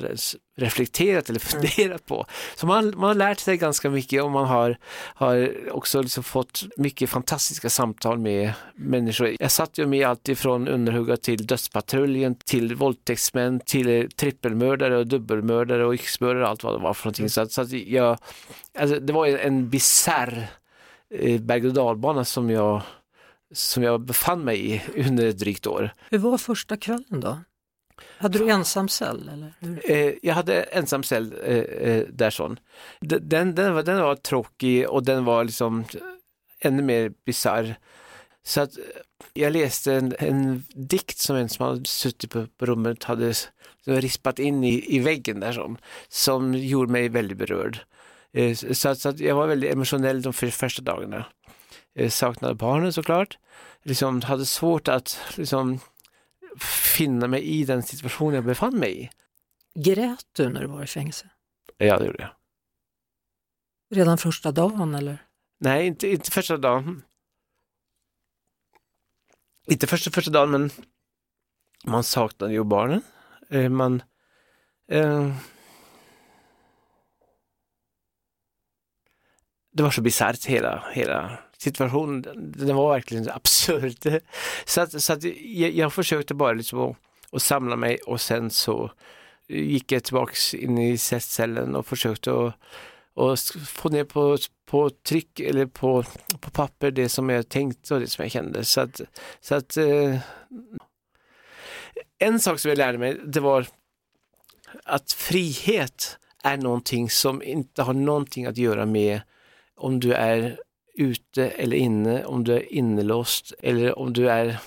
reflekterat 0.56 1.30
eller 1.30 1.40
funderat 1.40 2.06
på. 2.06 2.26
Så 2.56 2.68
man, 2.68 2.94
man 2.96 3.04
har 3.04 3.16
lärt 3.16 3.40
sig 3.40 3.58
ganska 3.58 3.90
mycket 3.90 4.24
och 4.24 4.32
man 4.32 4.46
har, 4.46 4.78
har 5.16 5.52
också 5.72 6.02
liksom 6.02 6.24
fått 6.24 6.64
mycket 6.78 7.10
fantastiska 7.10 7.70
samtal 7.70 8.20
med 8.20 8.54
människor. 8.76 9.36
Jag 9.40 9.52
satt 9.52 9.78
ju 9.78 9.88
med 9.88 10.08
allt 10.08 10.30
ifrån 10.30 10.68
underhugga 10.68 11.18
till 11.18 11.48
dödspatrullen, 11.48 12.36
till 12.36 12.76
våldtäktsmän, 12.76 13.60
till 13.66 14.10
trippelmördare 14.16 14.98
och 14.98 15.08
dubbelmördare 15.08 15.86
och 15.86 15.94
yxmördare 15.94 16.44
och 16.44 16.50
allt 16.50 16.64
vad 16.64 16.74
det 16.74 16.84
var 16.84 16.94
för 16.94 17.06
någonting. 17.06 17.30
Så, 17.30 17.42
att, 17.42 17.52
så 17.52 17.62
att 17.62 17.72
jag, 17.72 18.18
alltså 18.78 19.00
det 19.00 19.14
var 19.14 19.28
en 19.28 19.70
bisarr 19.70 20.48
eh, 21.14 21.42
berg 21.42 21.68
och 21.68 21.74
dalbana 21.74 22.26
som 22.26 22.50
jag 22.50 22.82
som 23.54 23.84
jag 23.84 24.02
befann 24.02 24.44
mig 24.44 24.72
i 24.72 24.82
under 25.08 25.28
ett 25.28 25.40
drygt 25.40 25.68
år. 25.68 25.90
Hur 26.10 26.18
var 26.18 26.38
första 26.38 26.78
kvällen 26.78 27.20
då? 27.20 27.38
Hade 28.18 28.40
du 28.40 28.50
ensam 28.50 28.90
cell? 28.90 29.30
Eller? 29.34 29.54
Eh, 29.92 30.14
jag 30.22 30.34
hade 30.34 30.64
ensam 30.64 31.04
cell 31.04 31.36
eh, 31.46 31.58
eh, 31.58 32.04
där 32.10 32.30
sån. 32.30 32.60
Den, 33.00 33.56
den, 33.56 33.74
var, 33.74 33.84
den 33.84 34.02
var 34.02 34.16
tråkig 34.16 34.90
och 34.90 35.04
den 35.04 35.26
var 35.26 35.44
liksom 35.44 35.80
eh, 35.80 36.02
ännu 36.60 36.84
mer 36.84 37.12
bisarr. 37.26 37.76
Så 38.44 38.62
att 38.62 38.78
eh, 38.78 38.84
jag 39.34 39.54
läste 39.54 39.94
en, 39.94 40.16
en 40.20 40.64
dikt 40.76 41.18
som 41.18 41.36
en 41.36 41.50
som 41.50 41.66
hade 41.66 41.86
suttit 41.86 42.32
på, 42.32 42.48
på 42.58 42.66
rummet 42.66 43.04
hade 43.04 43.34
rispat 43.86 44.40
in 44.40 44.64
i, 44.64 44.96
i 44.96 45.00
väggen 45.00 45.40
där 45.40 45.54
som, 45.54 45.78
som 46.08 46.54
gjorde 46.54 46.92
mig 46.92 47.10
väldigt 47.10 47.38
berörd. 47.38 47.80
Eh, 48.34 48.56
så, 48.56 48.90
att, 48.90 49.00
så 49.00 49.10
att 49.10 49.20
jag 49.20 49.36
var 49.36 49.48
väldigt 49.48 49.74
emotionell 49.74 50.22
de 50.22 50.34
första 50.34 50.82
dagarna. 50.82 51.26
Eh, 51.96 52.10
saknade 52.10 52.56
barnen 52.56 52.94
såklart. 52.94 53.38
Liksom 53.84 54.22
hade 54.22 54.46
svårt 54.46 54.88
att 54.88 55.20
liksom, 55.36 55.80
finna 56.94 57.28
mig 57.28 57.44
i 57.44 57.66
den 57.66 57.84
situation 57.84 58.34
jag 58.34 58.46
befann 58.46 58.80
mig 58.80 59.04
i. 59.04 59.10
Grät 59.76 60.26
du 60.32 60.50
när 60.50 60.62
du 60.62 60.68
var 60.68 60.84
i 60.84 60.88
fängelse? 60.88 61.30
Ja, 61.78 62.00
det 62.00 62.06
gjorde 62.06 62.24
jag. 62.24 62.32
Redan 63.98 64.18
första 64.18 64.52
dagen 64.52 64.96
eller? 64.96 65.26
Nej, 65.60 65.88
inte, 65.88 66.08
inte 66.08 66.32
första 66.32 66.58
dagen. 66.58 67.04
Inte 69.68 69.88
första, 69.88 70.12
första 70.12 70.32
dagen, 70.32 70.52
men 70.52 70.72
man 71.86 72.04
saknade 72.04 72.54
ju 72.54 72.64
barnen. 72.64 73.02
Eh, 73.50 73.70
man... 73.70 74.04
Eh, 74.88 75.36
det 79.72 79.84
var 79.84 79.92
så 79.92 80.02
bisarrt 80.02 80.46
hela, 80.46 80.90
hela 80.94 81.40
situationen, 81.64 82.26
den 82.36 82.76
var 82.76 82.94
verkligen 82.94 83.30
absurd. 83.30 84.22
Så 84.66 84.82
att, 84.82 85.04
så 85.04 85.14
att 85.14 85.24
jag, 85.24 85.72
jag 85.72 85.94
försökte 85.94 86.34
bara 86.34 86.54
liksom 86.54 86.80
att, 86.80 86.98
att, 87.32 87.42
samla 87.42 87.76
mig 87.76 87.98
och 87.98 88.22
sen 88.22 88.50
så 88.50 88.92
gick 89.48 89.92
jag 89.92 90.04
tillbaks 90.04 90.54
in 90.54 90.78
i 90.78 90.98
cellen 90.98 91.76
och 91.76 91.88
försökte 91.88 92.32
att 92.32 92.54
och 93.14 93.40
få 93.68 93.90
ner 93.90 94.04
på, 94.04 94.38
på 94.66 94.90
tryck 94.90 95.40
eller 95.40 95.66
på, 95.66 96.04
på 96.40 96.50
papper 96.52 96.92
det 96.92 97.10
som 97.10 97.30
jag 97.30 97.50
tänkte 97.50 97.94
och 97.94 98.00
det 98.00 98.08
som 98.08 98.24
jag 98.24 98.32
kände. 98.32 98.66
Så 98.66 98.82
att, 98.82 99.02
så 99.40 99.56
att 99.56 99.78
eh, 99.78 100.18
en 102.20 102.40
sak 102.40 102.60
som 102.60 102.70
jag 102.70 102.78
lärde 102.78 102.98
mig 102.98 103.22
det 103.26 103.40
var 103.40 103.68
att 104.84 105.12
frihet 105.12 106.18
är 106.44 106.58
någonting 106.58 107.10
som 107.10 107.44
inte 107.44 107.84
har 107.84 107.94
någonting 107.94 108.46
att 108.46 108.58
göra 108.58 108.86
med 108.86 109.22
om 109.76 110.00
du 110.00 110.14
är 110.14 110.60
ute 110.94 111.50
eller 111.50 111.78
inne, 111.78 112.26
om 112.26 112.44
du 112.44 112.54
är 112.54 112.74
inlåst 112.74 113.54
eller 113.62 114.00
om 114.00 114.14
du 114.14 114.30
är 114.30 114.58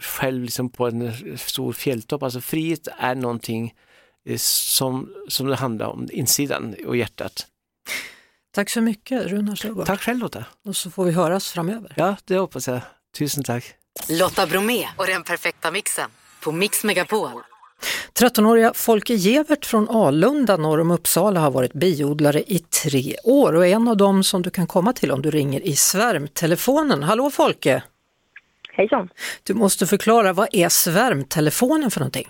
själv 0.00 0.42
liksom 0.42 0.70
på 0.70 0.86
en 0.86 1.38
stor 1.38 1.72
fjälltopp. 1.72 2.22
Alltså 2.22 2.40
frihet 2.40 2.88
är 2.98 3.14
någonting 3.14 3.74
eh, 4.24 4.36
som, 4.38 5.14
som 5.28 5.46
det 5.46 5.56
handlar 5.56 5.86
om, 5.86 6.08
insidan 6.12 6.74
och 6.86 6.96
hjärtat. 6.96 7.46
Tack 8.54 8.70
så 8.70 8.80
mycket 8.80 9.26
Runar 9.26 9.56
Sjögård. 9.56 9.86
Tack 9.86 10.00
själv 10.00 10.18
Lotta. 10.18 10.44
Och 10.64 10.76
så 10.76 10.90
får 10.90 11.04
vi 11.04 11.12
höras 11.12 11.52
framöver. 11.52 11.92
Ja, 11.96 12.16
det 12.24 12.36
hoppas 12.36 12.68
jag. 12.68 12.80
Tusen 13.18 13.44
tack. 13.44 13.74
Lotta 14.08 14.46
Bromé 14.46 14.88
och 14.96 15.06
den 15.06 15.22
perfekta 15.22 15.70
mixen 15.70 16.10
på 16.40 16.52
Mix 16.52 16.84
Megapol. 16.84 17.30
13-åriga 18.20 18.72
Folke 18.74 19.14
Gevert 19.14 19.66
från 19.66 19.88
Alunda 19.88 20.56
norr 20.56 20.80
om 20.80 20.90
Uppsala 20.90 21.40
har 21.40 21.50
varit 21.50 21.72
biodlare 21.72 22.38
i 22.38 22.58
tre 22.58 23.14
år 23.24 23.54
och 23.54 23.66
är 23.66 23.74
en 23.74 23.88
av 23.88 23.96
dem 23.96 24.22
som 24.22 24.42
du 24.42 24.50
kan 24.50 24.66
komma 24.66 24.92
till 24.92 25.10
om 25.12 25.22
du 25.22 25.30
ringer 25.30 25.60
i 25.60 25.72
svärmtelefonen. 25.72 27.02
Hallå 27.02 27.30
Folke! 27.30 27.82
Hejsan! 28.72 29.08
Du 29.46 29.54
måste 29.54 29.86
förklara, 29.86 30.32
vad 30.32 30.48
är 30.52 30.68
svärmtelefonen 30.68 31.90
för 31.90 32.00
någonting? 32.00 32.28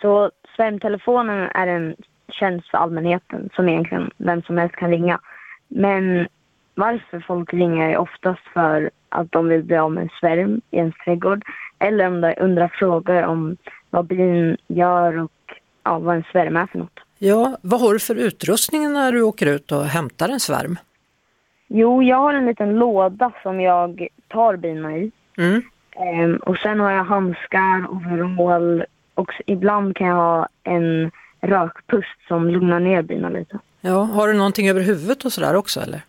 Så 0.00 0.30
svärmtelefonen 0.56 1.50
är 1.54 1.66
en 1.66 1.96
tjänst 2.28 2.70
för 2.70 2.78
allmänheten 2.78 3.50
som 3.56 3.68
egentligen 3.68 4.10
vem 4.16 4.42
som 4.42 4.58
helst 4.58 4.76
kan 4.76 4.90
ringa. 4.90 5.20
Men 5.68 6.28
varför 6.74 7.24
folk 7.26 7.52
ringer 7.52 7.88
är 7.88 7.96
oftast 7.96 8.42
för 8.52 8.90
att 9.08 9.32
de 9.32 9.48
vill 9.48 9.62
bli 9.62 9.76
av 9.76 9.92
med 9.92 10.02
en 10.02 10.10
svärm 10.20 10.60
i 10.70 10.76
ens 10.76 10.94
trädgård 11.04 11.42
eller 11.78 12.06
om 12.06 12.20
de 12.20 12.34
undrar 12.40 12.68
frågor 12.68 13.22
om 13.22 13.56
vad 13.94 14.06
bin 14.06 14.56
gör 14.66 15.18
och 15.18 15.30
ja, 15.84 15.98
vad 15.98 16.16
en 16.16 16.24
svärm 16.32 16.56
är 16.56 16.66
för 16.66 16.78
något. 16.78 17.00
Ja, 17.18 17.56
vad 17.62 17.80
har 17.80 17.92
du 17.92 17.98
för 17.98 18.14
utrustning 18.14 18.92
när 18.92 19.12
du 19.12 19.22
åker 19.22 19.46
ut 19.46 19.72
och 19.72 19.84
hämtar 19.84 20.28
en 20.28 20.40
svärm? 20.40 20.78
Jo, 21.68 22.02
jag 22.02 22.16
har 22.16 22.34
en 22.34 22.46
liten 22.46 22.74
låda 22.74 23.32
som 23.42 23.60
jag 23.60 24.08
tar 24.28 24.56
bina 24.56 24.96
i. 24.96 25.10
Mm. 25.38 25.62
Ehm, 25.96 26.36
och 26.36 26.56
sen 26.56 26.80
har 26.80 26.90
jag 26.90 27.04
handskar, 27.04 27.86
overall 27.90 28.84
och 29.14 29.30
ibland 29.46 29.96
kan 29.96 30.06
jag 30.06 30.16
ha 30.16 30.48
en 30.64 31.10
rökpust 31.40 32.28
som 32.28 32.48
lugnar 32.48 32.80
ner 32.80 33.02
bina 33.02 33.28
lite. 33.28 33.58
Ja, 33.80 34.02
har 34.02 34.28
du 34.28 34.34
någonting 34.34 34.68
över 34.68 34.80
huvudet 34.80 35.24
och 35.24 35.32
sådär 35.32 35.56
också 35.56 35.80
eller? 35.80 36.00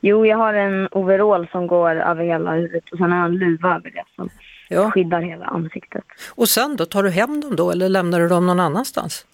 Jo, 0.00 0.26
jag 0.26 0.36
har 0.36 0.54
en 0.54 0.88
overall 0.90 1.48
som 1.52 1.66
går 1.66 1.90
över 1.90 2.24
hela 2.24 2.52
huvudet 2.52 2.92
och 2.92 2.98
sen 2.98 3.12
har 3.12 3.18
jag 3.18 3.26
en 3.26 3.38
luva 3.38 3.68
över 3.68 3.90
det 3.90 4.04
som 4.16 4.28
ja. 4.72 4.90
skyddar 4.90 5.20
hela 5.20 5.46
ansiktet. 5.46 6.04
Och 6.34 6.48
sen 6.48 6.76
då, 6.76 6.84
tar 6.84 7.02
du 7.02 7.10
hem 7.10 7.40
dem 7.40 7.56
då 7.56 7.70
eller 7.70 7.88
lämnar 7.88 8.20
du 8.20 8.28
dem 8.28 8.46
någon 8.46 8.60
annanstans? 8.60 9.26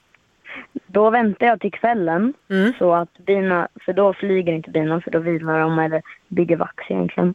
Då 0.87 1.11
väntar 1.11 1.46
jag 1.46 1.61
till 1.61 1.72
kvällen 1.72 2.35
mm. 2.51 2.72
så 2.79 2.94
att 2.94 3.18
bina, 3.18 3.68
för 3.85 3.92
då 3.92 4.12
flyger 4.12 4.53
inte 4.53 4.70
bina 4.70 5.01
för 5.01 5.11
då 5.11 5.18
vilar 5.18 5.61
de 5.61 5.79
eller 5.79 6.03
bygger 6.29 6.57
vax 6.57 6.85
egentligen. 6.88 7.35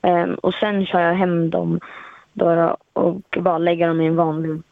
Um, 0.00 0.34
och 0.34 0.54
sen 0.54 0.86
kör 0.86 1.00
jag 1.00 1.14
hem 1.14 1.50
dem 1.50 1.80
då 2.32 2.76
och 2.92 3.20
bara 3.42 3.58
lägger 3.58 3.88
dem 3.88 4.00
i 4.00 4.06
en 4.06 4.16
vanlig 4.16 4.62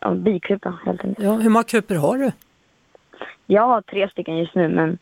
ja, 0.00 0.10
bikupa 0.10 0.78
helt 0.86 1.04
enkelt. 1.04 1.26
Ja, 1.26 1.32
hur 1.32 1.50
många 1.50 1.64
kupor 1.64 1.94
har 1.94 2.18
du? 2.18 2.32
Jag 3.46 3.62
har 3.62 3.80
tre 3.80 4.08
stycken 4.08 4.38
just 4.38 4.54
nu 4.54 4.68
men 4.68 4.98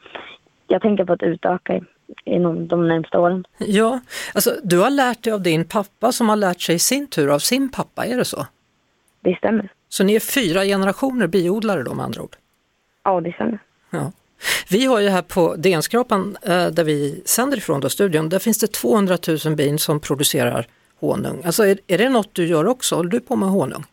jag 0.67 0.83
tänker 0.83 1.05
på 1.05 1.13
att 1.13 1.23
utöka 1.23 1.81
inom 2.25 2.69
de 2.69 2.89
närmsta 2.89 3.21
åren. 3.21 3.45
Ja, 3.59 4.01
alltså 4.35 4.55
du 4.63 4.79
har 4.79 4.91
lärt 4.91 5.25
dig 5.25 5.33
av 5.33 5.43
din 5.43 5.65
pappa 5.65 6.13
som 6.13 6.29
har 6.29 6.37
lärt 6.37 6.61
sig 6.61 6.75
i 6.75 6.79
sin 6.79 7.07
tur 7.07 7.29
av 7.29 7.39
sin 7.39 7.69
pappa, 7.69 8.07
är 8.07 8.17
det 8.17 8.25
så? 8.25 8.47
Det 9.21 9.37
stämmer. 9.37 9.73
Så 9.89 10.05
ni 10.05 10.15
är 10.15 10.21
fyra 10.21 10.65
generationer 10.65 11.27
biodlare 11.27 11.83
då 11.83 11.95
med 11.95 12.05
andra 12.05 12.23
ord? 12.23 12.37
Ja, 13.03 13.21
det 13.21 13.33
stämmer. 13.33 13.59
Ja. 13.91 14.13
Vi 14.71 14.85
har 14.85 15.01
ju 15.01 15.09
här 15.09 15.23
på 15.23 15.55
DN-skrapan 15.57 16.37
eh, 16.43 16.67
där 16.67 16.85
vi 16.85 17.23
sänder 17.25 17.57
ifrån 17.57 17.81
då, 17.81 17.89
studion, 17.89 18.29
där 18.29 18.39
finns 18.39 18.59
det 18.59 18.67
200 18.67 19.19
000 19.45 19.57
bin 19.57 19.79
som 19.79 20.01
producerar 20.01 20.67
honung. 21.01 21.43
Alltså 21.45 21.67
är, 21.67 21.79
är 21.87 21.99
det 21.99 22.09
något 22.09 22.35
du 22.35 22.47
gör 22.47 22.67
också? 22.67 22.95
Håller 22.95 23.11
du 23.11 23.21
på 23.21 23.37
med 23.37 23.49
honung? 23.49 23.85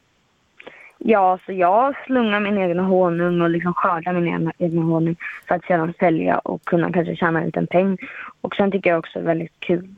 Ja, 0.97 1.39
så 1.45 1.51
jag 1.51 1.95
slungar 2.05 2.39
min 2.39 2.57
egen 2.57 2.79
honung 2.79 3.41
och 3.41 3.49
liksom 3.49 3.73
skördar 3.73 4.13
min 4.13 4.51
egna 4.57 4.81
honung 4.81 5.15
för 5.47 5.55
att 5.55 5.65
sedan 5.65 5.93
sälja 5.99 6.37
och 6.37 6.65
kunna 6.65 6.91
kanske 6.91 7.15
tjäna 7.15 7.39
en 7.39 7.45
liten 7.45 7.67
peng. 7.67 7.97
Och 8.41 8.55
sen 8.55 8.71
tycker 8.71 8.89
jag 8.89 8.99
också 8.99 9.19
det 9.19 9.19
är 9.19 9.27
väldigt 9.27 9.59
kul. 9.59 9.95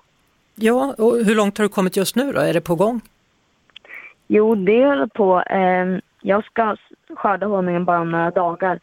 Ja, 0.56 0.96
och 0.98 1.26
hur 1.26 1.36
långt 1.36 1.58
har 1.58 1.64
du 1.64 1.70
kommit 1.70 1.98
just 1.98 2.16
nu 2.16 2.32
då? 2.32 2.40
Är 2.40 2.54
det 2.54 2.62
på 2.62 2.76
gång? 2.76 3.02
Jo, 4.28 4.56
det 4.56 4.86
håller 4.86 5.08
på. 5.08 5.44
Ehm, 5.50 6.02
jag 6.22 6.46
ska 6.46 6.76
skörda 7.16 7.46
honungen 7.46 7.86
bara 7.86 8.02
om 8.02 8.12
några 8.12 8.32
dagar. 8.32 8.80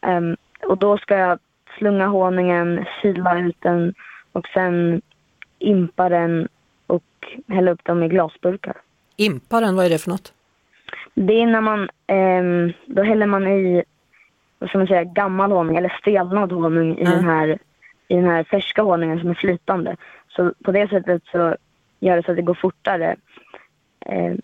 Ehm, 0.00 0.36
och 0.66 0.78
då 0.78 0.98
ska 0.98 1.16
jag 1.16 1.38
slunga 1.78 2.06
honungen, 2.06 2.84
sila 3.02 3.38
ut 3.38 3.56
den 3.60 3.94
och 4.32 4.46
sen 4.54 5.02
impa 5.58 6.08
den 6.08 6.48
och 6.86 7.04
hälla 7.48 7.70
upp 7.70 7.84
dem 7.84 8.02
i 8.02 8.08
glasburkar. 8.08 8.76
Imparen, 9.16 9.76
vad 9.76 9.86
är 9.86 9.90
det 9.90 9.98
för 9.98 10.10
något? 10.10 10.32
Det 11.26 11.32
är 11.42 11.46
när 11.46 11.60
man, 11.60 11.88
ehm, 12.06 12.72
då 12.86 13.02
häller 13.02 13.26
man 13.26 13.46
i, 13.46 13.82
vad 14.58 14.68
ska 14.68 14.78
man 14.78 14.86
säga, 14.86 15.04
gammal 15.04 15.52
honung 15.52 15.76
eller 15.76 15.96
stelnad 16.00 16.52
honung 16.52 16.98
i, 16.98 17.00
Mm. 17.00 17.12
den 17.12 17.24
här, 17.24 17.58
i 18.08 18.14
den 18.14 18.24
här 18.24 18.44
färska 18.44 18.82
honungen 18.82 19.20
som 19.20 19.30
är 19.30 19.34
flytande. 19.34 19.96
Så 20.28 20.52
på 20.64 20.72
det 20.72 20.88
sättet 20.88 21.22
så 21.32 21.56
gör 22.00 22.16
det 22.16 22.22
så 22.22 22.30
att 22.30 22.36
det 22.36 22.42
går 22.42 22.54
fortare 22.54 23.16
eh, 24.06 24.34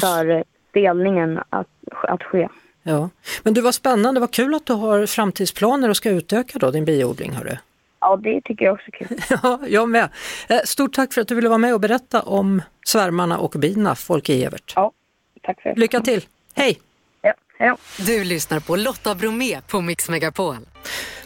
för 0.00 0.44
stelningen 0.70 1.40
att, 1.50 1.68
att 1.90 2.22
ske. 2.22 2.48
Ja, 2.82 3.10
men 3.42 3.54
du 3.54 3.60
var 3.60 3.72
spännande, 3.72 4.20
vad 4.20 4.30
kul 4.30 4.54
att 4.54 4.66
du 4.66 4.72
har 4.72 5.06
framtidsplaner 5.06 5.88
och 5.88 5.96
ska 5.96 6.10
utöka 6.10 6.58
då 6.58 6.70
din 6.70 6.84
biodling. 6.84 7.32
Hörru. 7.32 7.56
Ja, 8.00 8.16
det 8.16 8.40
tycker 8.40 8.64
jag 8.64 8.74
också 8.74 8.86
är 8.92 8.92
kul. 8.92 9.18
Ja, 9.42 9.60
jag 9.68 9.88
med. 9.88 10.08
Eh, 10.48 10.56
Stort 10.64 10.92
tack 10.92 11.12
för 11.12 11.20
att 11.20 11.28
du 11.28 11.34
ville 11.34 11.48
vara 11.48 11.58
med 11.58 11.74
och 11.74 11.80
berätta 11.80 12.22
om 12.22 12.62
svärmarna 12.86 13.38
och 13.38 13.50
bina, 13.50 13.94
Folke 13.94 14.32
Evert. 14.44 14.72
Ja, 14.76 14.92
tack 15.42 15.62
för 15.62 15.70
det. 15.74 15.80
Lycka 15.80 16.00
till! 16.00 16.26
Hej! 16.54 16.80
Ja, 17.22 17.34
hej 17.58 17.68
då. 17.68 17.76
Du 18.04 18.24
lyssnar 18.24 18.60
på 18.60 18.76
Lotta 18.76 19.14
Bromé 19.14 19.60
på 19.68 19.80
Mix 19.80 20.08
Megapol. 20.08 20.56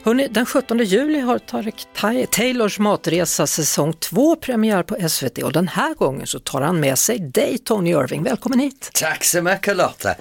Hörrni, 0.02 0.28
den 0.28 0.46
17 0.46 0.78
juli 0.78 1.18
har 1.20 1.38
Tarek 1.38 1.86
Ta- 1.94 2.26
Taylors 2.30 2.78
matresa 2.78 3.46
säsong 3.46 3.92
2 3.92 4.36
premiär 4.36 4.82
på 4.82 5.08
SVT 5.08 5.38
och 5.42 5.52
den 5.52 5.68
här 5.68 5.94
gången 5.94 6.26
så 6.26 6.38
tar 6.38 6.60
han 6.60 6.80
med 6.80 6.98
sig 6.98 7.18
dig 7.18 7.58
Tony 7.58 7.90
Irving. 7.90 8.22
Välkommen 8.22 8.58
hit! 8.58 8.90
Tack 8.94 9.24
så 9.24 9.42
mycket 9.42 9.76
Lotta. 9.76 10.14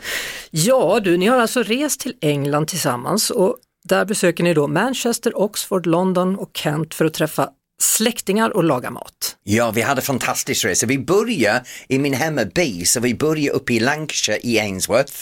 Ja 0.51 0.99
du, 1.03 1.17
ni 1.17 1.25
har 1.25 1.38
alltså 1.38 1.63
rest 1.63 1.99
till 1.99 2.13
England 2.21 2.67
tillsammans 2.67 3.29
och 3.29 3.58
där 3.84 4.05
besöker 4.05 4.43
ni 4.43 4.53
då 4.53 4.67
Manchester, 4.67 5.38
Oxford, 5.38 5.86
London 5.86 6.36
och 6.36 6.49
Kent 6.53 6.93
för 6.93 7.05
att 7.05 7.13
träffa 7.13 7.49
släktingar 7.81 8.49
och 8.49 8.63
laga 8.63 8.89
mat. 8.89 9.35
Ja, 9.43 9.71
vi 9.71 9.81
hade 9.81 10.01
fantastisk 10.01 10.65
resa. 10.65 10.85
Vi 10.85 10.97
började 10.97 11.63
i 11.88 11.99
min 11.99 12.13
hemmaby, 12.13 12.85
så 12.85 12.99
vi 12.99 13.15
började 13.15 13.57
uppe 13.57 13.73
i 13.73 13.79
Lancashire 13.79 14.39
i 14.43 14.59
Ainsworth. 14.59 15.13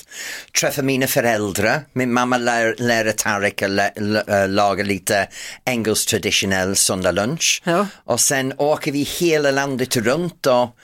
Träffade 0.60 0.86
mina 0.86 1.08
föräldrar. 1.08 1.86
Min 1.94 2.14
mamma 2.14 2.38
lär, 2.38 2.76
lärde 2.78 3.14
Tarek 3.14 3.62
att 3.62 3.70
lä, 3.70 3.92
lä, 3.96 4.44
äh, 4.44 4.50
laga 4.50 4.84
lite 4.84 5.28
engelsk 5.66 6.10
traditionell 6.10 6.76
söndagslunch. 6.76 7.62
Ja. 7.64 7.88
Och 8.06 8.20
sen 8.20 8.54
åker 8.58 8.92
vi 8.92 9.04
hela 9.04 9.52
landet 9.52 9.96
runt 9.96 10.46
och 10.46 10.78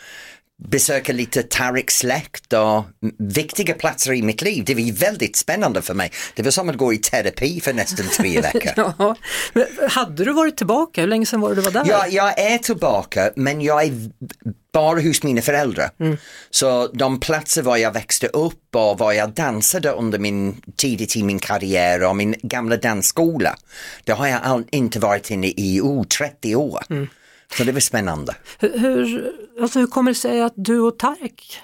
besöka 0.68 1.14
lite 1.14 1.44
Tareks 1.44 1.98
släkt 1.98 2.54
och 2.54 2.84
viktiga 3.18 3.74
platser 3.74 4.14
i 4.14 4.22
mitt 4.22 4.42
liv. 4.42 4.64
Det 4.66 4.76
var 4.76 4.92
väldigt 4.92 5.36
spännande 5.36 5.82
för 5.82 5.94
mig. 5.94 6.12
Det 6.36 6.44
var 6.44 6.52
som 6.52 6.70
att 6.70 6.78
gå 6.78 6.94
i 6.94 6.98
terapi 6.98 7.62
för 7.62 7.74
nästan 7.74 8.06
tre 8.18 8.42
veckor. 8.54 8.72
Ja, 8.76 9.16
men 9.54 9.66
hade 9.90 10.26
du 10.26 10.34
varit 10.34 10.58
tillbaka? 10.58 11.02
Hur 11.02 11.08
länge 11.08 11.26
sedan 11.26 11.42
var 11.42 11.50
det 11.50 11.56
du 11.56 11.62
var 11.62 11.72
där? 11.72 11.84
Ja, 11.88 12.08
jag 12.08 12.40
är 12.40 12.58
tillbaka 12.58 13.32
men 13.36 13.62
jag 13.62 13.84
är 13.84 13.94
bara 14.74 15.02
hos 15.02 15.24
mina 15.24 15.42
föräldrar. 15.42 15.90
Så 16.50 16.88
de 16.88 17.20
platser 17.20 17.62
var 17.62 17.78
jag 17.78 17.94
växte 17.94 18.28
upp 18.28 18.76
och 18.76 19.00
var 19.00 19.14
jag 19.14 19.34
dansade 19.34 19.90
under 19.90 20.20
min 20.20 20.62
tidigt 20.76 21.16
i 21.16 21.24
min 21.24 21.40
karriär 21.40 22.04
och 22.04 22.16
min 22.16 22.36
gamla 22.42 22.78
dansskola. 22.78 23.56
Det 24.04 24.12
har 24.12 24.28
jag 24.28 24.40
all, 24.44 24.64
inte 24.72 25.00
varit 25.00 25.32
inne 25.32 25.48
i 25.48 25.82
oh, 25.82 26.04
30 26.04 26.56
år. 26.56 26.84
Så 27.58 27.64
det 27.64 27.72
var 27.72 27.80
spännande. 27.80 28.36
Hur, 28.60 29.32
alltså 29.62 29.80
hur 29.80 29.88
kommer 29.88 30.12
det 30.12 30.16
sig 30.16 30.42
att 30.42 30.54
du 30.56 30.80
och 30.80 31.00
Tarek, 31.00 31.58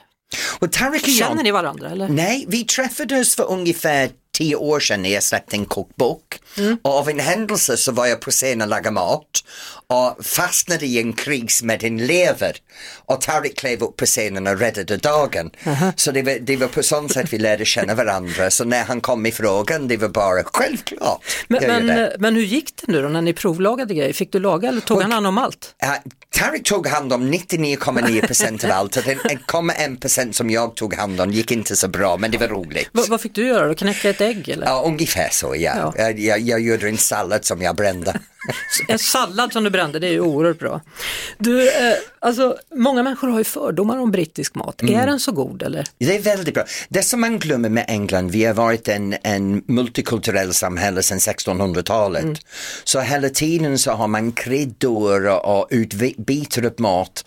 Och 0.59 0.71
Tarek 0.71 1.03
och 1.03 1.09
jag, 1.09 1.27
känner 1.27 1.43
ni 1.43 1.51
varandra 1.51 1.89
eller? 1.89 2.09
Nej, 2.09 2.45
vi 2.47 2.63
träffades 2.63 3.35
för 3.35 3.51
ungefär 3.51 4.09
tio 4.35 4.55
år 4.55 4.79
sedan 4.79 5.01
när 5.01 5.09
jag 5.09 5.23
släppte 5.23 5.55
en 5.55 5.65
kokbok. 5.65 6.39
Och 6.81 6.91
av 6.91 7.09
en 7.09 7.19
händelse 7.19 7.77
så 7.77 7.91
var 7.91 8.05
jag 8.05 8.19
på 8.19 8.31
scen 8.31 8.61
och 8.61 8.67
lagade 8.67 8.91
mat 8.91 9.43
och 9.87 10.25
fastnade 10.25 10.85
i 10.85 10.99
en 10.99 11.13
kris 11.13 11.63
med 11.63 11.83
en 11.83 11.97
lever. 11.97 12.57
Och 13.05 13.21
Tarik 13.21 13.57
klev 13.59 13.83
upp 13.83 13.97
på 13.97 14.05
scenen 14.05 14.47
och 14.47 14.59
räddade 14.59 14.97
dagen. 14.97 15.51
Så 15.95 16.11
det 16.11 16.21
var, 16.21 16.39
det 16.39 16.57
var 16.57 16.67
på 16.67 16.83
sånt 16.83 17.11
sätt 17.11 17.33
vi 17.33 17.37
lärde 17.37 17.65
känna 17.65 17.95
varandra. 17.95 18.51
Så 18.51 18.63
när 18.63 18.83
han 18.83 19.01
kom 19.01 19.25
i 19.25 19.31
frågan, 19.31 19.87
det 19.87 19.97
var 19.97 20.09
bara 20.09 20.43
självklart. 20.43 21.21
Men, 21.47 21.63
men, 21.67 21.87
det. 21.87 22.15
men 22.19 22.35
hur 22.35 22.43
gick 22.43 22.73
det 22.75 22.91
nu 22.91 23.01
då 23.01 23.07
när 23.09 23.21
ni 23.21 23.33
provlagade 23.33 23.93
grejer? 23.93 24.13
Fick 24.13 24.31
du 24.31 24.39
laga 24.39 24.69
eller 24.69 24.81
tog 24.81 24.97
Och- 24.97 25.03
han 25.03 25.11
hand 25.11 25.27
om 25.27 25.37
allt? 25.37 25.75
Uh, 25.83 26.11
Tarik 26.39 26.63
tog 26.63 26.87
hand 26.87 27.13
om 27.13 27.33
99,9% 27.33 28.65
av 28.65 28.71
allt 28.71 28.97
och 28.97 29.03
den 29.03 29.17
1,1% 29.19 30.31
som 30.31 30.49
jag 30.49 30.75
tog 30.75 30.93
hand 30.93 31.21
om 31.21 31.31
gick 31.31 31.51
inte 31.51 31.75
så 31.75 31.87
bra 31.87 32.17
men 32.17 32.31
det 32.31 32.37
var 32.37 32.47
roligt. 32.47 32.89
Va, 32.91 33.03
vad 33.07 33.21
fick 33.21 33.35
du 33.35 33.47
göra 33.47 33.67
då? 33.67 33.75
Knäcka 33.75 34.09
ett 34.09 34.21
ägg 34.25 34.49
eller? 34.49 34.65
Ja, 34.65 34.83
ungefär 34.85 35.29
så 35.31 35.55
ja. 35.55 35.73
Ja. 35.75 35.93
Jag, 35.97 36.19
jag, 36.19 36.39
jag 36.39 36.59
gjorde 36.59 36.89
en 36.89 36.97
sallad 36.97 37.45
som 37.45 37.61
jag 37.61 37.75
brände. 37.75 38.19
En 38.87 38.99
sallad 38.99 39.53
som 39.53 39.63
du 39.63 39.69
brände, 39.69 39.99
det 39.99 40.07
är 40.07 40.11
ju 40.11 40.19
oerhört 40.19 40.59
bra. 40.59 40.81
Du, 41.37 41.69
eh, 41.69 41.95
alltså, 42.19 42.57
många 42.75 43.03
människor 43.03 43.27
har 43.27 43.37
ju 43.37 43.43
fördomar 43.43 43.97
om 43.97 44.11
brittisk 44.11 44.55
mat. 44.55 44.81
Mm. 44.81 44.99
Är 44.99 45.07
den 45.07 45.19
så 45.19 45.31
god 45.31 45.63
eller? 45.63 45.85
Det 45.97 46.15
är 46.15 46.21
väldigt 46.21 46.53
bra. 46.53 46.63
Det 46.89 47.03
som 47.03 47.21
man 47.21 47.39
glömmer 47.39 47.69
med 47.69 47.85
England, 47.87 48.31
vi 48.31 48.45
har 48.45 48.53
varit 48.53 48.87
en, 48.87 49.15
en 49.23 49.63
multikulturell 49.67 50.53
samhälle 50.53 51.03
sedan 51.03 51.17
1600-talet. 51.17 52.25
Så 52.83 52.99
hela 52.99 53.29
tiden 53.29 53.79
så 53.79 53.91
har 53.91 54.07
man 54.07 54.31
kryddor 54.31 55.27
och, 55.27 55.59
och 55.59 55.67
utbyter 55.69 56.65
upp 56.65 56.79
mat. 56.79 57.25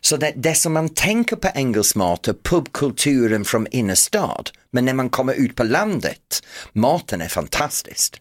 Så 0.00 0.16
det, 0.16 0.32
det 0.36 0.54
som 0.54 0.72
man 0.72 0.88
tänker 0.88 1.36
på 1.36 1.48
engelsk 1.54 1.96
mat 1.96 2.28
är 2.28 2.34
pubkulturen 2.42 3.44
från 3.44 3.66
innerstad. 3.70 4.50
Men 4.76 4.84
när 4.84 4.94
man 4.94 5.10
kommer 5.10 5.34
ut 5.34 5.56
på 5.56 5.64
landet, 5.64 6.42
maten 6.72 7.20
är 7.20 7.28
fantastisk. 7.28 8.20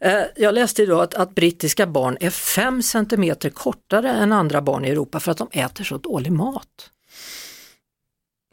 Eh, 0.00 0.22
jag 0.36 0.54
läste 0.54 0.82
idag 0.82 1.02
att, 1.02 1.14
att 1.14 1.34
brittiska 1.34 1.86
barn 1.86 2.16
är 2.20 2.30
fem 2.30 2.82
centimeter 2.82 3.50
kortare 3.50 4.10
än 4.10 4.32
andra 4.32 4.62
barn 4.62 4.84
i 4.84 4.88
Europa 4.88 5.20
för 5.20 5.30
att 5.32 5.38
de 5.38 5.48
äter 5.52 5.84
så 5.84 5.98
dålig 5.98 6.32
mat. 6.32 6.66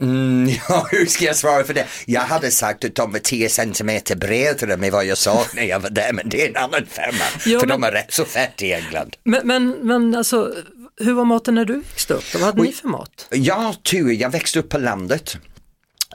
Mm, 0.01 0.49
ja, 0.69 0.87
hur 0.91 1.05
ska 1.05 1.25
jag 1.25 1.35
svara 1.35 1.63
för 1.63 1.73
det? 1.73 1.87
Jag 2.05 2.21
hade 2.21 2.51
sagt 2.51 2.85
att 2.85 2.95
de 2.95 3.11
var 3.11 3.19
10 3.19 3.49
centimeter 3.49 4.15
bredare 4.15 4.77
med 4.77 4.91
vad 4.91 5.05
jag 5.05 5.17
sa 5.17 5.45
när 5.55 5.63
jag 5.63 5.79
var 5.79 5.89
där, 5.89 6.13
men 6.13 6.29
det 6.29 6.45
är 6.45 6.49
en 6.49 6.57
annan 6.57 6.85
femma. 6.85 7.25
Ja, 7.45 7.59
för 7.59 7.67
men- 7.67 7.81
de 7.81 7.87
är 7.87 7.91
rätt 7.91 8.13
så 8.13 8.25
fett 8.25 8.61
i 8.61 8.73
England. 8.73 9.15
Men, 9.23 9.47
men, 9.47 9.69
men 9.69 10.15
alltså, 10.15 10.55
hur 10.97 11.13
var 11.13 11.25
maten 11.25 11.55
när 11.55 11.65
du 11.65 11.73
växte 11.77 12.13
upp? 12.13 12.33
Vad 12.33 12.43
hade 12.43 12.61
ni 12.61 12.71
för 12.71 12.87
mat? 12.87 13.27
Jag 13.31 13.83
tur, 13.83 14.11
jag 14.11 14.29
växte 14.29 14.59
upp 14.59 14.69
på 14.69 14.77
landet. 14.77 15.37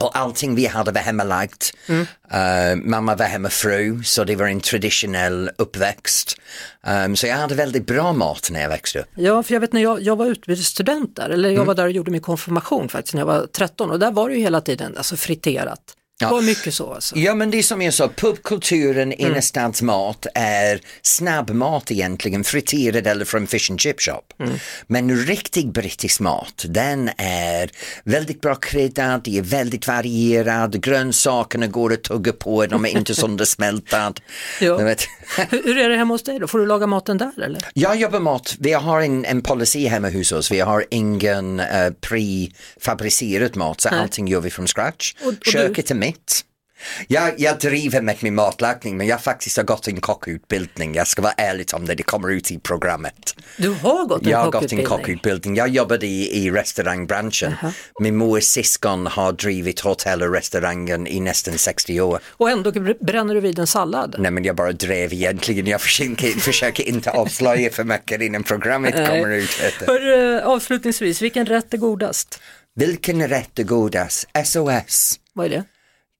Och 0.01 0.17
allting 0.17 0.55
vi 0.55 0.65
hade 0.65 0.91
var 0.91 1.01
hemmalagt. 1.01 1.73
Mm. 1.87 2.05
Eh, 2.31 2.75
mamma 2.89 3.15
var 3.15 3.25
hemmafru 3.25 4.03
så 4.03 4.23
det 4.23 4.35
var 4.35 4.47
en 4.47 4.61
traditionell 4.61 5.49
uppväxt. 5.57 6.35
Um, 7.05 7.15
så 7.15 7.27
jag 7.27 7.35
hade 7.35 7.55
väldigt 7.55 7.85
bra 7.85 8.13
mat 8.13 8.49
när 8.51 8.61
jag 8.61 8.69
växte 8.69 8.99
upp. 8.99 9.05
Ja, 9.15 9.43
för 9.43 9.53
jag 9.53 9.61
vet 9.61 9.73
när 9.73 9.81
jag, 9.81 10.01
jag 10.01 10.15
var 10.15 10.25
utbytesstudent 10.25 11.15
där, 11.15 11.29
eller 11.29 11.49
jag 11.49 11.55
Mm. 11.55 11.67
var 11.67 11.75
där 11.75 11.85
och 11.85 11.91
gjorde 11.91 12.11
min 12.11 12.21
konfirmation 12.21 12.89
faktiskt 12.89 13.13
när 13.13 13.21
jag 13.21 13.25
var 13.27 13.45
13 13.47 13.91
och 13.91 13.99
där 13.99 14.11
var 14.11 14.29
det 14.29 14.35
ju 14.35 14.41
hela 14.41 14.61
tiden 14.61 14.97
alltså 14.97 15.15
friterat. 15.15 15.79
Ja. 16.21 16.27
Det 16.27 16.33
var 16.33 16.41
mycket 16.41 16.73
så 16.73 16.93
alltså. 16.93 17.15
Ja 17.17 17.35
men 17.35 17.51
det 17.51 17.57
är 17.57 17.63
som 17.63 17.81
jag 17.81 17.93
sa, 17.93 18.07
pubkulturen, 18.07 19.11
Mm. 19.13 19.19
innerstadsmat 19.19 20.25
är 20.35 20.81
snabbmat 21.01 21.91
egentligen, 21.91 22.43
friterad 22.43 23.07
eller 23.07 23.25
från 23.25 23.47
fish 23.47 23.71
and 23.71 23.81
chip 23.81 24.01
shop. 24.01 24.21
Mm. 24.43 24.53
Men 24.87 25.17
riktig 25.17 25.71
brittisk 25.71 26.19
mat, 26.19 26.65
den 26.67 27.09
är 27.17 27.69
väldigt 28.03 28.41
bra 28.41 28.55
kryddad, 28.55 29.21
det 29.23 29.37
är 29.37 29.41
väldigt 29.41 29.87
varierad, 29.87 30.81
grönsakerna 30.83 31.67
går 31.67 31.93
att 31.93 32.03
tugga 32.03 32.33
på, 32.33 32.65
de 32.65 32.85
är 32.85 32.89
inte 32.89 33.15
söndersmälta. 33.15 34.13
Ja. 34.61 34.77
Du 34.77 34.83
vet. 34.83 35.03
Hur, 35.49 35.77
är 35.77 35.89
det 35.89 35.95
hemma 35.97 36.13
hos 36.13 36.23
dig 36.23 36.39
då? 36.39 36.47
Får 36.47 36.59
du 36.59 36.65
laga 36.65 36.87
maten 36.87 37.17
där 37.17 37.31
eller? 37.43 37.61
Jag 37.73 37.95
jobbar 37.95 38.19
mat, 38.19 38.55
vi 38.59 38.73
har 38.73 39.01
en, 39.01 39.25
en 39.25 39.41
policy 39.41 39.87
hemma 39.87 40.09
hos 40.09 40.31
oss, 40.31 40.51
vi 40.51 40.59
har 40.59 40.85
ingen 40.89 41.59
uh, 41.59 41.65
prefabricerad 42.01 43.55
mat 43.55 43.81
så 43.81 43.89
Nej. 43.89 43.99
allting 43.99 44.27
gör 44.27 44.41
vi 44.41 44.49
från 44.49 44.67
scratch. 44.67 45.13
Och- 45.21 45.27
och 45.27 45.33
du- 45.45 45.51
Köket 45.51 45.91
är 45.91 45.95
mitt. 45.95 46.10
Jag, 47.07 47.33
jag 47.37 47.59
driver 47.59 48.01
med 48.01 48.17
min 48.19 48.35
matlagning 48.35 48.97
men 48.97 49.07
jag 49.07 49.21
faktiskt 49.21 49.57
har 49.57 49.63
gått 49.63 49.87
en 49.87 50.01
kockutbildning. 50.01 50.95
Jag 50.95 51.07
ska 51.07 51.21
vara 51.21 51.33
ärlig 51.37 51.67
om 51.73 51.85
det, 51.85 51.95
det 51.95 52.03
kommer 52.03 52.31
ut 52.31 52.51
i 52.51 52.59
programmet. 52.59 53.35
Du 53.57 53.69
har 53.69 54.05
gått 54.05 54.23
en 54.23 54.29
Jag 54.29 54.37
har 54.37 54.51
gått 54.51 54.73
en 54.73 54.85
kockutbildning? 54.85 55.55
Jag 55.55 55.69
jobbade 55.69 56.07
i, 56.07 56.45
i 56.45 56.51
restaurangbranschen. 56.51 57.53
Min 57.99 58.15
mors 58.15 58.43
syskon 58.43 59.07
har 59.07 59.31
drivit 59.31 59.79
hotell 59.79 60.21
och 60.21 60.33
restaurangen 60.33 61.07
i 61.07 61.19
nästan 61.19 61.57
60 61.57 62.01
år. 62.01 62.19
Och 62.27 62.49
ändå 62.49 62.71
bränner 62.99 63.35
du 63.35 63.41
vid 63.41 63.59
en 63.59 63.67
sallad? 63.67 64.15
Nej 64.19 64.31
men 64.31 64.43
jag 64.43 64.55
bara 64.55 64.71
drev 64.71 65.13
egentligen. 65.13 65.67
Jag 65.67 65.81
försöker, 65.81 66.27
försöker 66.39 66.83
inte 66.83 67.11
avslöja 67.11 67.71
för 67.71 67.83
mycket 67.83 68.21
innan 68.21 68.43
programmet 68.43 68.93
Nej. 68.95 69.07
kommer 69.07 69.35
ut. 69.35 69.49
För, 69.49 70.37
eh, 70.37 70.47
avslutningsvis, 70.47 71.21
vilken 71.21 71.45
rätt 71.45 71.73
är 71.73 71.77
godast? 71.77 72.41
Vilken 72.75 73.27
rätt 73.27 73.59
är 73.59 73.63
godast? 73.63 74.27
SOS. 74.45 75.19
Vad 75.33 75.45
är 75.45 75.49
det? 75.49 75.63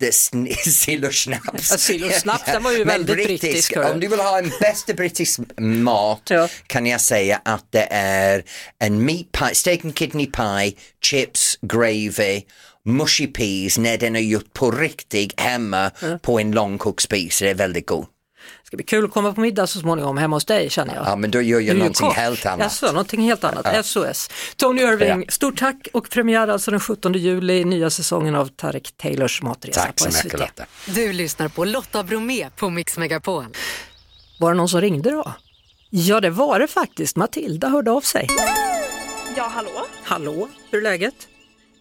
Sn- 0.10 0.54
sill 0.70 1.06
och 1.06 1.14
snaps. 1.14 1.72
Ja, 1.72 1.78
sill 1.78 2.04
och 2.04 2.12
snaps, 2.12 2.46
den 2.46 2.64
var 2.64 2.72
ju 2.72 2.84
väldigt 2.84 3.16
brittisk, 3.16 3.76
hörru. 3.76 3.92
Om 3.94 4.00
du 4.00 4.08
vill 4.08 4.20
ha 4.20 4.38
en 4.40 4.52
bästa 4.62 4.94
brittisk 4.94 5.40
mat 5.60 6.32
kan 6.68 6.86
jag 6.86 7.02
säga 7.02 7.42
att 7.46 7.66
det 7.70 7.88
är 7.92 8.44
en 8.80 9.06
meat 9.06 9.32
pie, 9.32 9.56
steak 9.56 9.86
and 9.86 9.96
kidney 9.96 10.26
pie, 10.26 10.74
chips, 11.04 11.60
gravy, 11.62 12.42
mushy 12.86 13.28
peas 13.28 13.78
när 13.78 13.98
den 13.98 14.16
är 14.16 14.20
gjort 14.20 14.54
på 14.54 14.72
riktigt 14.72 15.40
hemma 15.40 15.92
på 16.22 16.40
en 16.40 16.52
långkoksspis. 16.52 17.40
Det 17.40 17.50
är 17.50 17.56
väldigt 17.56 17.88
god. 17.88 18.06
Ska 18.72 18.78
bli 18.78 18.86
kul 18.86 19.06
att 19.06 19.12
komma 19.12 19.34
på 19.34 19.42
middag 19.42 19.68
så 19.68 19.80
småningom 19.80 20.18
hemma 20.18 20.36
hos 20.36 20.46
dig 20.46 20.70
känner 20.70 20.96
jag. 20.96 21.06
Ja 21.06 21.16
men 21.16 21.32
då 21.32 21.42
gör 21.42 21.60
jag 21.60 21.78
någonting 21.78 22.08
kock. 22.08 22.16
helt 22.18 22.46
annat. 22.46 22.60
Jaså, 22.60 22.86
någonting 22.88 23.22
helt 23.22 23.44
annat. 23.44 23.66
Ja. 23.74 23.84
SOS. 23.84 24.30
Tony 24.56 24.82
Irving, 24.82 25.08
Ja. 25.22 25.32
stort 25.32 25.60
tack 25.60 25.88
och 25.94 26.10
premiär 26.10 26.48
alltså 26.48 26.72
den 26.72 26.80
17 26.80 27.14
juli, 27.14 27.66
nya 27.66 27.90
säsongen 27.90 28.36
av 28.36 28.48
Tarek 28.48 28.92
Taylors 28.98 29.42
matresa 29.42 29.82
Tack 29.82 29.96
på 29.96 30.04
så 30.04 30.12
SVT. 30.12 30.24
mycket 30.24 30.40
Lotta. 30.40 30.66
Du 30.86 31.14
lyssnar 31.14 31.48
på 31.48 31.66
Lotta 31.66 32.04
Bromé 32.04 32.50
på 32.56 32.70
Mix 32.70 32.98
Megapol. 32.98 33.46
Var 34.40 34.52
det 34.52 34.58
någon 34.58 34.70
som 34.70 34.82
ringde 34.82 35.12
då? 35.12 35.34
Ja, 35.90 36.20
det 36.20 36.30
var 36.30 36.60
det 36.60 36.68
faktiskt. 36.68 37.16
Matilda 37.16 37.70
hörde 37.70 37.92
av 37.92 38.02
sig. 38.02 38.28
Ja, 39.38 39.44
hallå? 39.56 39.86
Hallå, 40.04 40.50
hur 40.72 40.78
är 40.80 40.84
läget? 40.84 41.28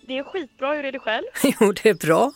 Det 0.07 0.19
är 0.19 0.23
skitbra, 0.25 0.75
hur 0.75 0.85
är 0.85 0.93
det 0.93 0.99
själv? 0.99 1.25
Jo, 1.61 1.73
det 1.73 1.89
är 1.89 1.95
bra. 1.95 2.33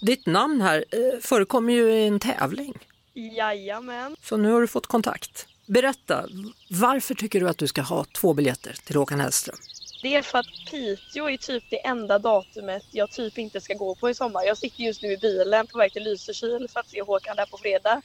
Ditt 0.00 0.26
namn 0.26 0.60
här 0.60 0.84
eh, 0.92 1.20
förekommer 1.22 1.72
ju 1.72 1.90
i 1.92 2.06
en 2.06 2.20
tävling, 2.20 2.74
Jajamän. 3.18 4.16
så 4.22 4.36
nu 4.36 4.52
har 4.52 4.60
du 4.60 4.66
fått 4.66 4.86
kontakt. 4.86 5.46
Berätta, 5.66 6.24
varför 6.70 7.14
tycker 7.14 7.40
du 7.40 7.48
att 7.48 7.58
du 7.58 7.66
ska 7.66 7.82
ha 7.82 8.04
två 8.04 8.34
biljetter 8.34 8.72
till 8.84 8.96
Håkan 8.96 9.20
Hellström? 9.20 9.56
Det 10.02 10.14
är 10.14 10.22
för 10.22 10.38
att 10.38 10.46
Piteå 10.70 11.30
är 11.30 11.36
typ 11.36 11.64
det 11.70 11.86
enda 11.86 12.18
datumet 12.18 12.82
jag 12.92 13.10
typ 13.10 13.38
inte 13.38 13.60
ska 13.60 13.74
gå 13.74 13.94
på 13.94 14.10
i 14.10 14.14
sommar. 14.14 14.44
Jag 14.44 14.58
sitter 14.58 14.82
just 14.82 15.02
nu 15.02 15.12
i 15.12 15.16
bilen 15.16 15.66
på 15.66 15.78
väg 15.78 15.92
till 15.92 16.04
Lysekil 16.04 16.68
för 16.72 16.80
att 16.80 16.88
se 16.88 17.02
Håkan 17.02 17.36
där 17.36 17.46
på 17.46 17.58
fredag. 17.58 18.02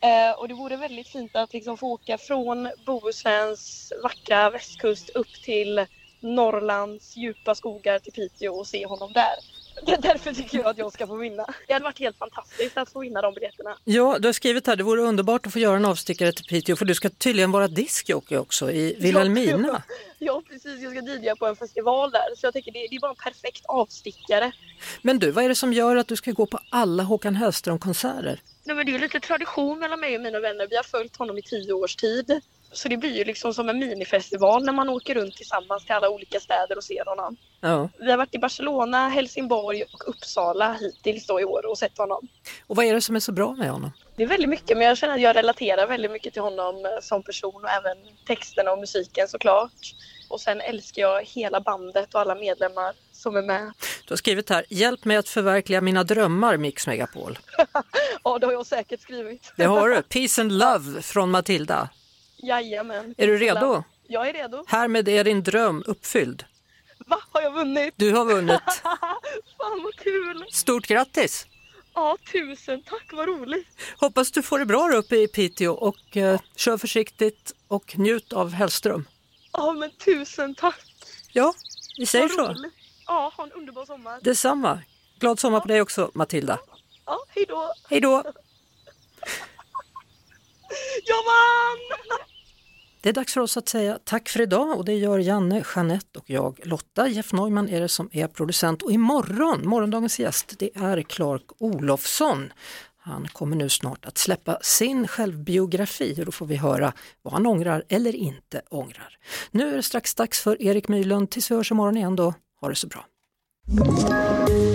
Eh, 0.00 0.38
och 0.38 0.48
det 0.48 0.54
vore 0.54 0.76
väldigt 0.76 1.08
fint 1.08 1.36
att 1.36 1.52
liksom 1.52 1.76
få 1.76 1.86
åka 1.86 2.18
från 2.18 2.70
Bohusläns 2.86 3.92
vackra 4.02 4.50
västkust 4.50 5.08
upp 5.10 5.32
till 5.44 5.86
Norrlands 6.20 7.16
djupa 7.16 7.54
skogar 7.54 7.98
till 7.98 8.12
Piteå 8.12 8.54
och 8.54 8.66
se 8.66 8.86
honom 8.86 9.12
där. 9.12 9.34
Det 9.86 9.92
är 9.92 10.00
därför 10.00 10.32
tycker 10.32 10.58
jag 10.58 10.66
att 10.66 10.78
jag 10.78 10.92
ska 10.92 11.06
få 11.06 11.16
vinna. 11.16 11.46
Det 11.66 11.72
hade 11.72 11.84
varit 11.84 11.98
helt 11.98 12.18
fantastiskt 12.18 12.76
att 12.78 12.92
få 12.92 13.00
vinna 13.00 13.22
de 13.22 13.34
biljetterna. 13.34 13.76
Ja, 13.84 14.18
du 14.18 14.28
har 14.28 14.32
skrivit 14.32 14.66
här, 14.66 14.76
det 14.76 14.82
vore 14.82 15.02
underbart 15.02 15.46
att 15.46 15.52
få 15.52 15.58
göra 15.58 15.76
en 15.76 15.84
avstickare 15.84 16.32
till 16.32 16.44
Piteå 16.44 16.76
för 16.76 16.84
du 16.84 16.94
ska 16.94 17.10
tydligen 17.10 17.52
vara 17.52 17.68
diskjockey 17.68 18.36
också 18.36 18.70
i 18.70 18.96
Vilhelmina. 19.00 19.82
Ja 20.18 20.42
precis, 20.48 20.80
jag 20.80 20.92
ska 20.92 21.12
DJa 21.12 21.36
på 21.36 21.46
en 21.46 21.56
festival 21.56 22.10
där 22.10 22.36
så 22.36 22.46
jag 22.46 22.52
tänker 22.52 22.72
det, 22.72 22.86
det 22.90 22.96
är 22.96 23.00
bara 23.00 23.10
en 23.10 23.32
perfekt 23.32 23.66
avstickare. 23.66 24.52
Men 25.02 25.18
du, 25.18 25.30
vad 25.30 25.44
är 25.44 25.48
det 25.48 25.54
som 25.54 25.72
gör 25.72 25.96
att 25.96 26.08
du 26.08 26.16
ska 26.16 26.30
gå 26.30 26.46
på 26.46 26.58
alla 26.70 27.02
Håkan 27.02 27.36
Hellström-konserter? 27.36 28.40
Nej 28.64 28.76
men 28.76 28.86
det 28.86 28.94
är 28.94 28.98
lite 28.98 29.20
tradition 29.20 29.78
mellan 29.78 30.00
mig 30.00 30.16
och 30.16 30.22
mina 30.22 30.40
vänner. 30.40 30.66
Vi 30.70 30.76
har 30.76 30.82
följt 30.82 31.16
honom 31.16 31.38
i 31.38 31.42
tio 31.42 31.72
års 31.72 31.96
tid. 31.96 32.40
Så 32.72 32.88
det 32.88 32.96
blir 32.96 33.16
ju 33.16 33.24
liksom 33.24 33.54
som 33.54 33.68
en 33.68 33.78
minifestival 33.78 34.64
när 34.64 34.72
man 34.72 34.88
åker 34.88 35.14
runt 35.14 35.36
tillsammans 35.36 35.84
till 35.84 35.94
alla 35.94 36.10
olika 36.10 36.40
städer 36.40 36.76
och 36.76 36.84
ser 36.84 37.04
honom. 37.04 37.36
Ja. 37.60 37.88
Vi 37.98 38.10
har 38.10 38.18
varit 38.18 38.34
i 38.34 38.38
Barcelona, 38.38 39.08
Helsingborg 39.08 39.82
och 39.82 40.08
Uppsala 40.08 40.72
hittills 40.72 41.26
då 41.26 41.40
i 41.40 41.44
år 41.44 41.66
och 41.66 41.78
sett 41.78 41.98
honom. 41.98 42.28
Och 42.66 42.76
vad 42.76 42.84
är 42.84 42.94
det 42.94 43.00
som 43.00 43.16
är 43.16 43.20
så 43.20 43.32
bra 43.32 43.54
med 43.54 43.70
honom? 43.70 43.92
Det 44.16 44.22
är 44.22 44.26
väldigt 44.26 44.48
mycket 44.48 44.78
men 44.78 44.86
jag 44.86 44.98
känner 44.98 45.14
att 45.14 45.20
jag 45.20 45.36
relaterar 45.36 45.86
väldigt 45.86 46.10
mycket 46.10 46.32
till 46.32 46.42
honom 46.42 46.84
eh, 46.84 46.90
som 47.02 47.22
person 47.22 47.64
och 47.64 47.70
även 47.70 47.96
texterna 48.26 48.72
och 48.72 48.78
musiken 48.78 49.28
såklart. 49.28 49.94
Och 50.28 50.40
sen 50.40 50.60
älskar 50.60 51.02
jag 51.02 51.24
hela 51.24 51.60
bandet 51.60 52.14
och 52.14 52.20
alla 52.20 52.34
medlemmar 52.34 52.94
som 53.12 53.36
är 53.36 53.42
med. 53.42 53.72
Du 54.06 54.12
har 54.12 54.16
skrivit 54.16 54.50
här, 54.50 54.64
hjälp 54.68 55.04
mig 55.04 55.16
att 55.16 55.28
förverkliga 55.28 55.80
mina 55.80 56.04
drömmar 56.04 56.56
Mix 56.56 56.86
Megapol. 56.86 57.38
Ja 58.24 58.38
det 58.38 58.46
har 58.46 58.52
jag 58.52 58.66
säkert 58.66 59.00
skrivit. 59.00 59.52
Det 59.56 59.64
har 59.64 59.88
du, 59.88 60.02
Peace 60.02 60.40
and 60.40 60.52
Love 60.52 61.02
från 61.02 61.30
Matilda. 61.30 61.88
Jajamän. 62.42 63.14
Är 63.18 63.26
du 63.26 63.38
redo? 63.38 63.84
Jag 64.08 64.28
är 64.28 64.32
redo. 64.32 64.64
Härmed 64.66 65.08
är 65.08 65.24
din 65.24 65.42
dröm 65.42 65.82
uppfylld. 65.86 66.44
Va, 67.06 67.18
har 67.32 67.42
jag 67.42 67.52
vunnit? 67.52 67.94
Du 67.96 68.12
har 68.12 68.24
vunnit. 68.24 68.60
Fan 69.58 69.82
vad 69.84 69.94
kul! 69.96 70.44
Stort 70.52 70.86
grattis! 70.86 71.46
Ja, 71.94 72.16
tusen 72.32 72.82
tack, 72.82 73.12
vad 73.12 73.28
roligt! 73.28 73.68
Hoppas 73.96 74.30
du 74.30 74.42
får 74.42 74.58
det 74.58 74.66
bra 74.66 74.86
där 74.88 74.96
uppe 74.96 75.16
i 75.16 75.28
Piteå 75.28 75.72
och 75.72 76.16
eh, 76.16 76.40
kör 76.56 76.78
försiktigt 76.78 77.52
och 77.68 77.98
njut 77.98 78.32
av 78.32 78.50
Hellström. 78.50 79.08
Ja, 79.52 79.72
men 79.72 79.90
tusen 79.90 80.54
tack! 80.54 80.80
Ja, 81.32 81.54
vi 81.98 82.06
säger 82.06 82.24
Vad 82.28 82.32
så. 82.46 82.52
roligt. 82.52 82.72
Ja, 83.06 83.32
ha 83.36 83.44
en 83.44 83.52
underbar 83.52 83.84
sommar. 83.86 84.18
Detsamma. 84.22 84.78
Glad 85.18 85.38
sommar 85.38 85.60
på 85.60 85.68
dig 85.68 85.80
också 85.80 86.10
Matilda. 86.14 86.58
Ja, 87.06 87.18
hej 87.28 87.44
då! 87.48 87.72
Hej 87.90 88.00
då! 88.00 88.22
Jag 91.04 91.16
vann! 91.24 91.78
Det 93.02 93.08
är 93.08 93.12
dags 93.12 93.34
för 93.34 93.40
oss 93.40 93.56
att 93.56 93.68
säga 93.68 93.98
tack 94.04 94.28
för 94.28 94.40
idag 94.40 94.78
och 94.78 94.84
det 94.84 94.94
gör 94.94 95.18
Janne, 95.18 95.64
Jeanette 95.74 96.18
och 96.18 96.30
jag 96.30 96.60
Lotta. 96.62 97.08
Jeff 97.08 97.32
Neumann 97.32 97.68
är 97.68 97.80
det 97.80 97.88
som 97.88 98.08
är 98.12 98.26
producent 98.26 98.82
och 98.82 98.92
imorgon, 98.92 99.68
morgondagens 99.68 100.18
gäst, 100.18 100.54
det 100.58 100.70
är 100.74 101.02
Clark 101.02 101.42
Olofsson. 101.58 102.52
Han 102.96 103.28
kommer 103.32 103.56
nu 103.56 103.68
snart 103.68 104.04
att 104.04 104.18
släppa 104.18 104.58
sin 104.62 105.08
självbiografi 105.08 106.14
och 106.18 106.24
då 106.24 106.32
får 106.32 106.46
vi 106.46 106.56
höra 106.56 106.92
vad 107.22 107.34
han 107.34 107.46
ångrar 107.46 107.84
eller 107.88 108.16
inte 108.16 108.62
ångrar. 108.70 109.18
Nu 109.50 109.72
är 109.72 109.76
det 109.76 109.82
strax 109.82 110.14
dags 110.14 110.40
för 110.40 110.62
Erik 110.62 110.88
Mylund. 110.88 111.30
Tills 111.30 111.50
vi 111.50 111.54
hörs 111.54 111.70
imorgon 111.70 111.96
igen 111.96 112.16
då, 112.16 112.34
ha 112.60 112.68
det 112.68 112.74
så 112.74 112.86
bra. 112.86 113.06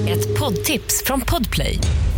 Ett 0.10 0.40
poddtips 0.40 1.04
från 1.04 1.22
Podplay. 1.22 1.80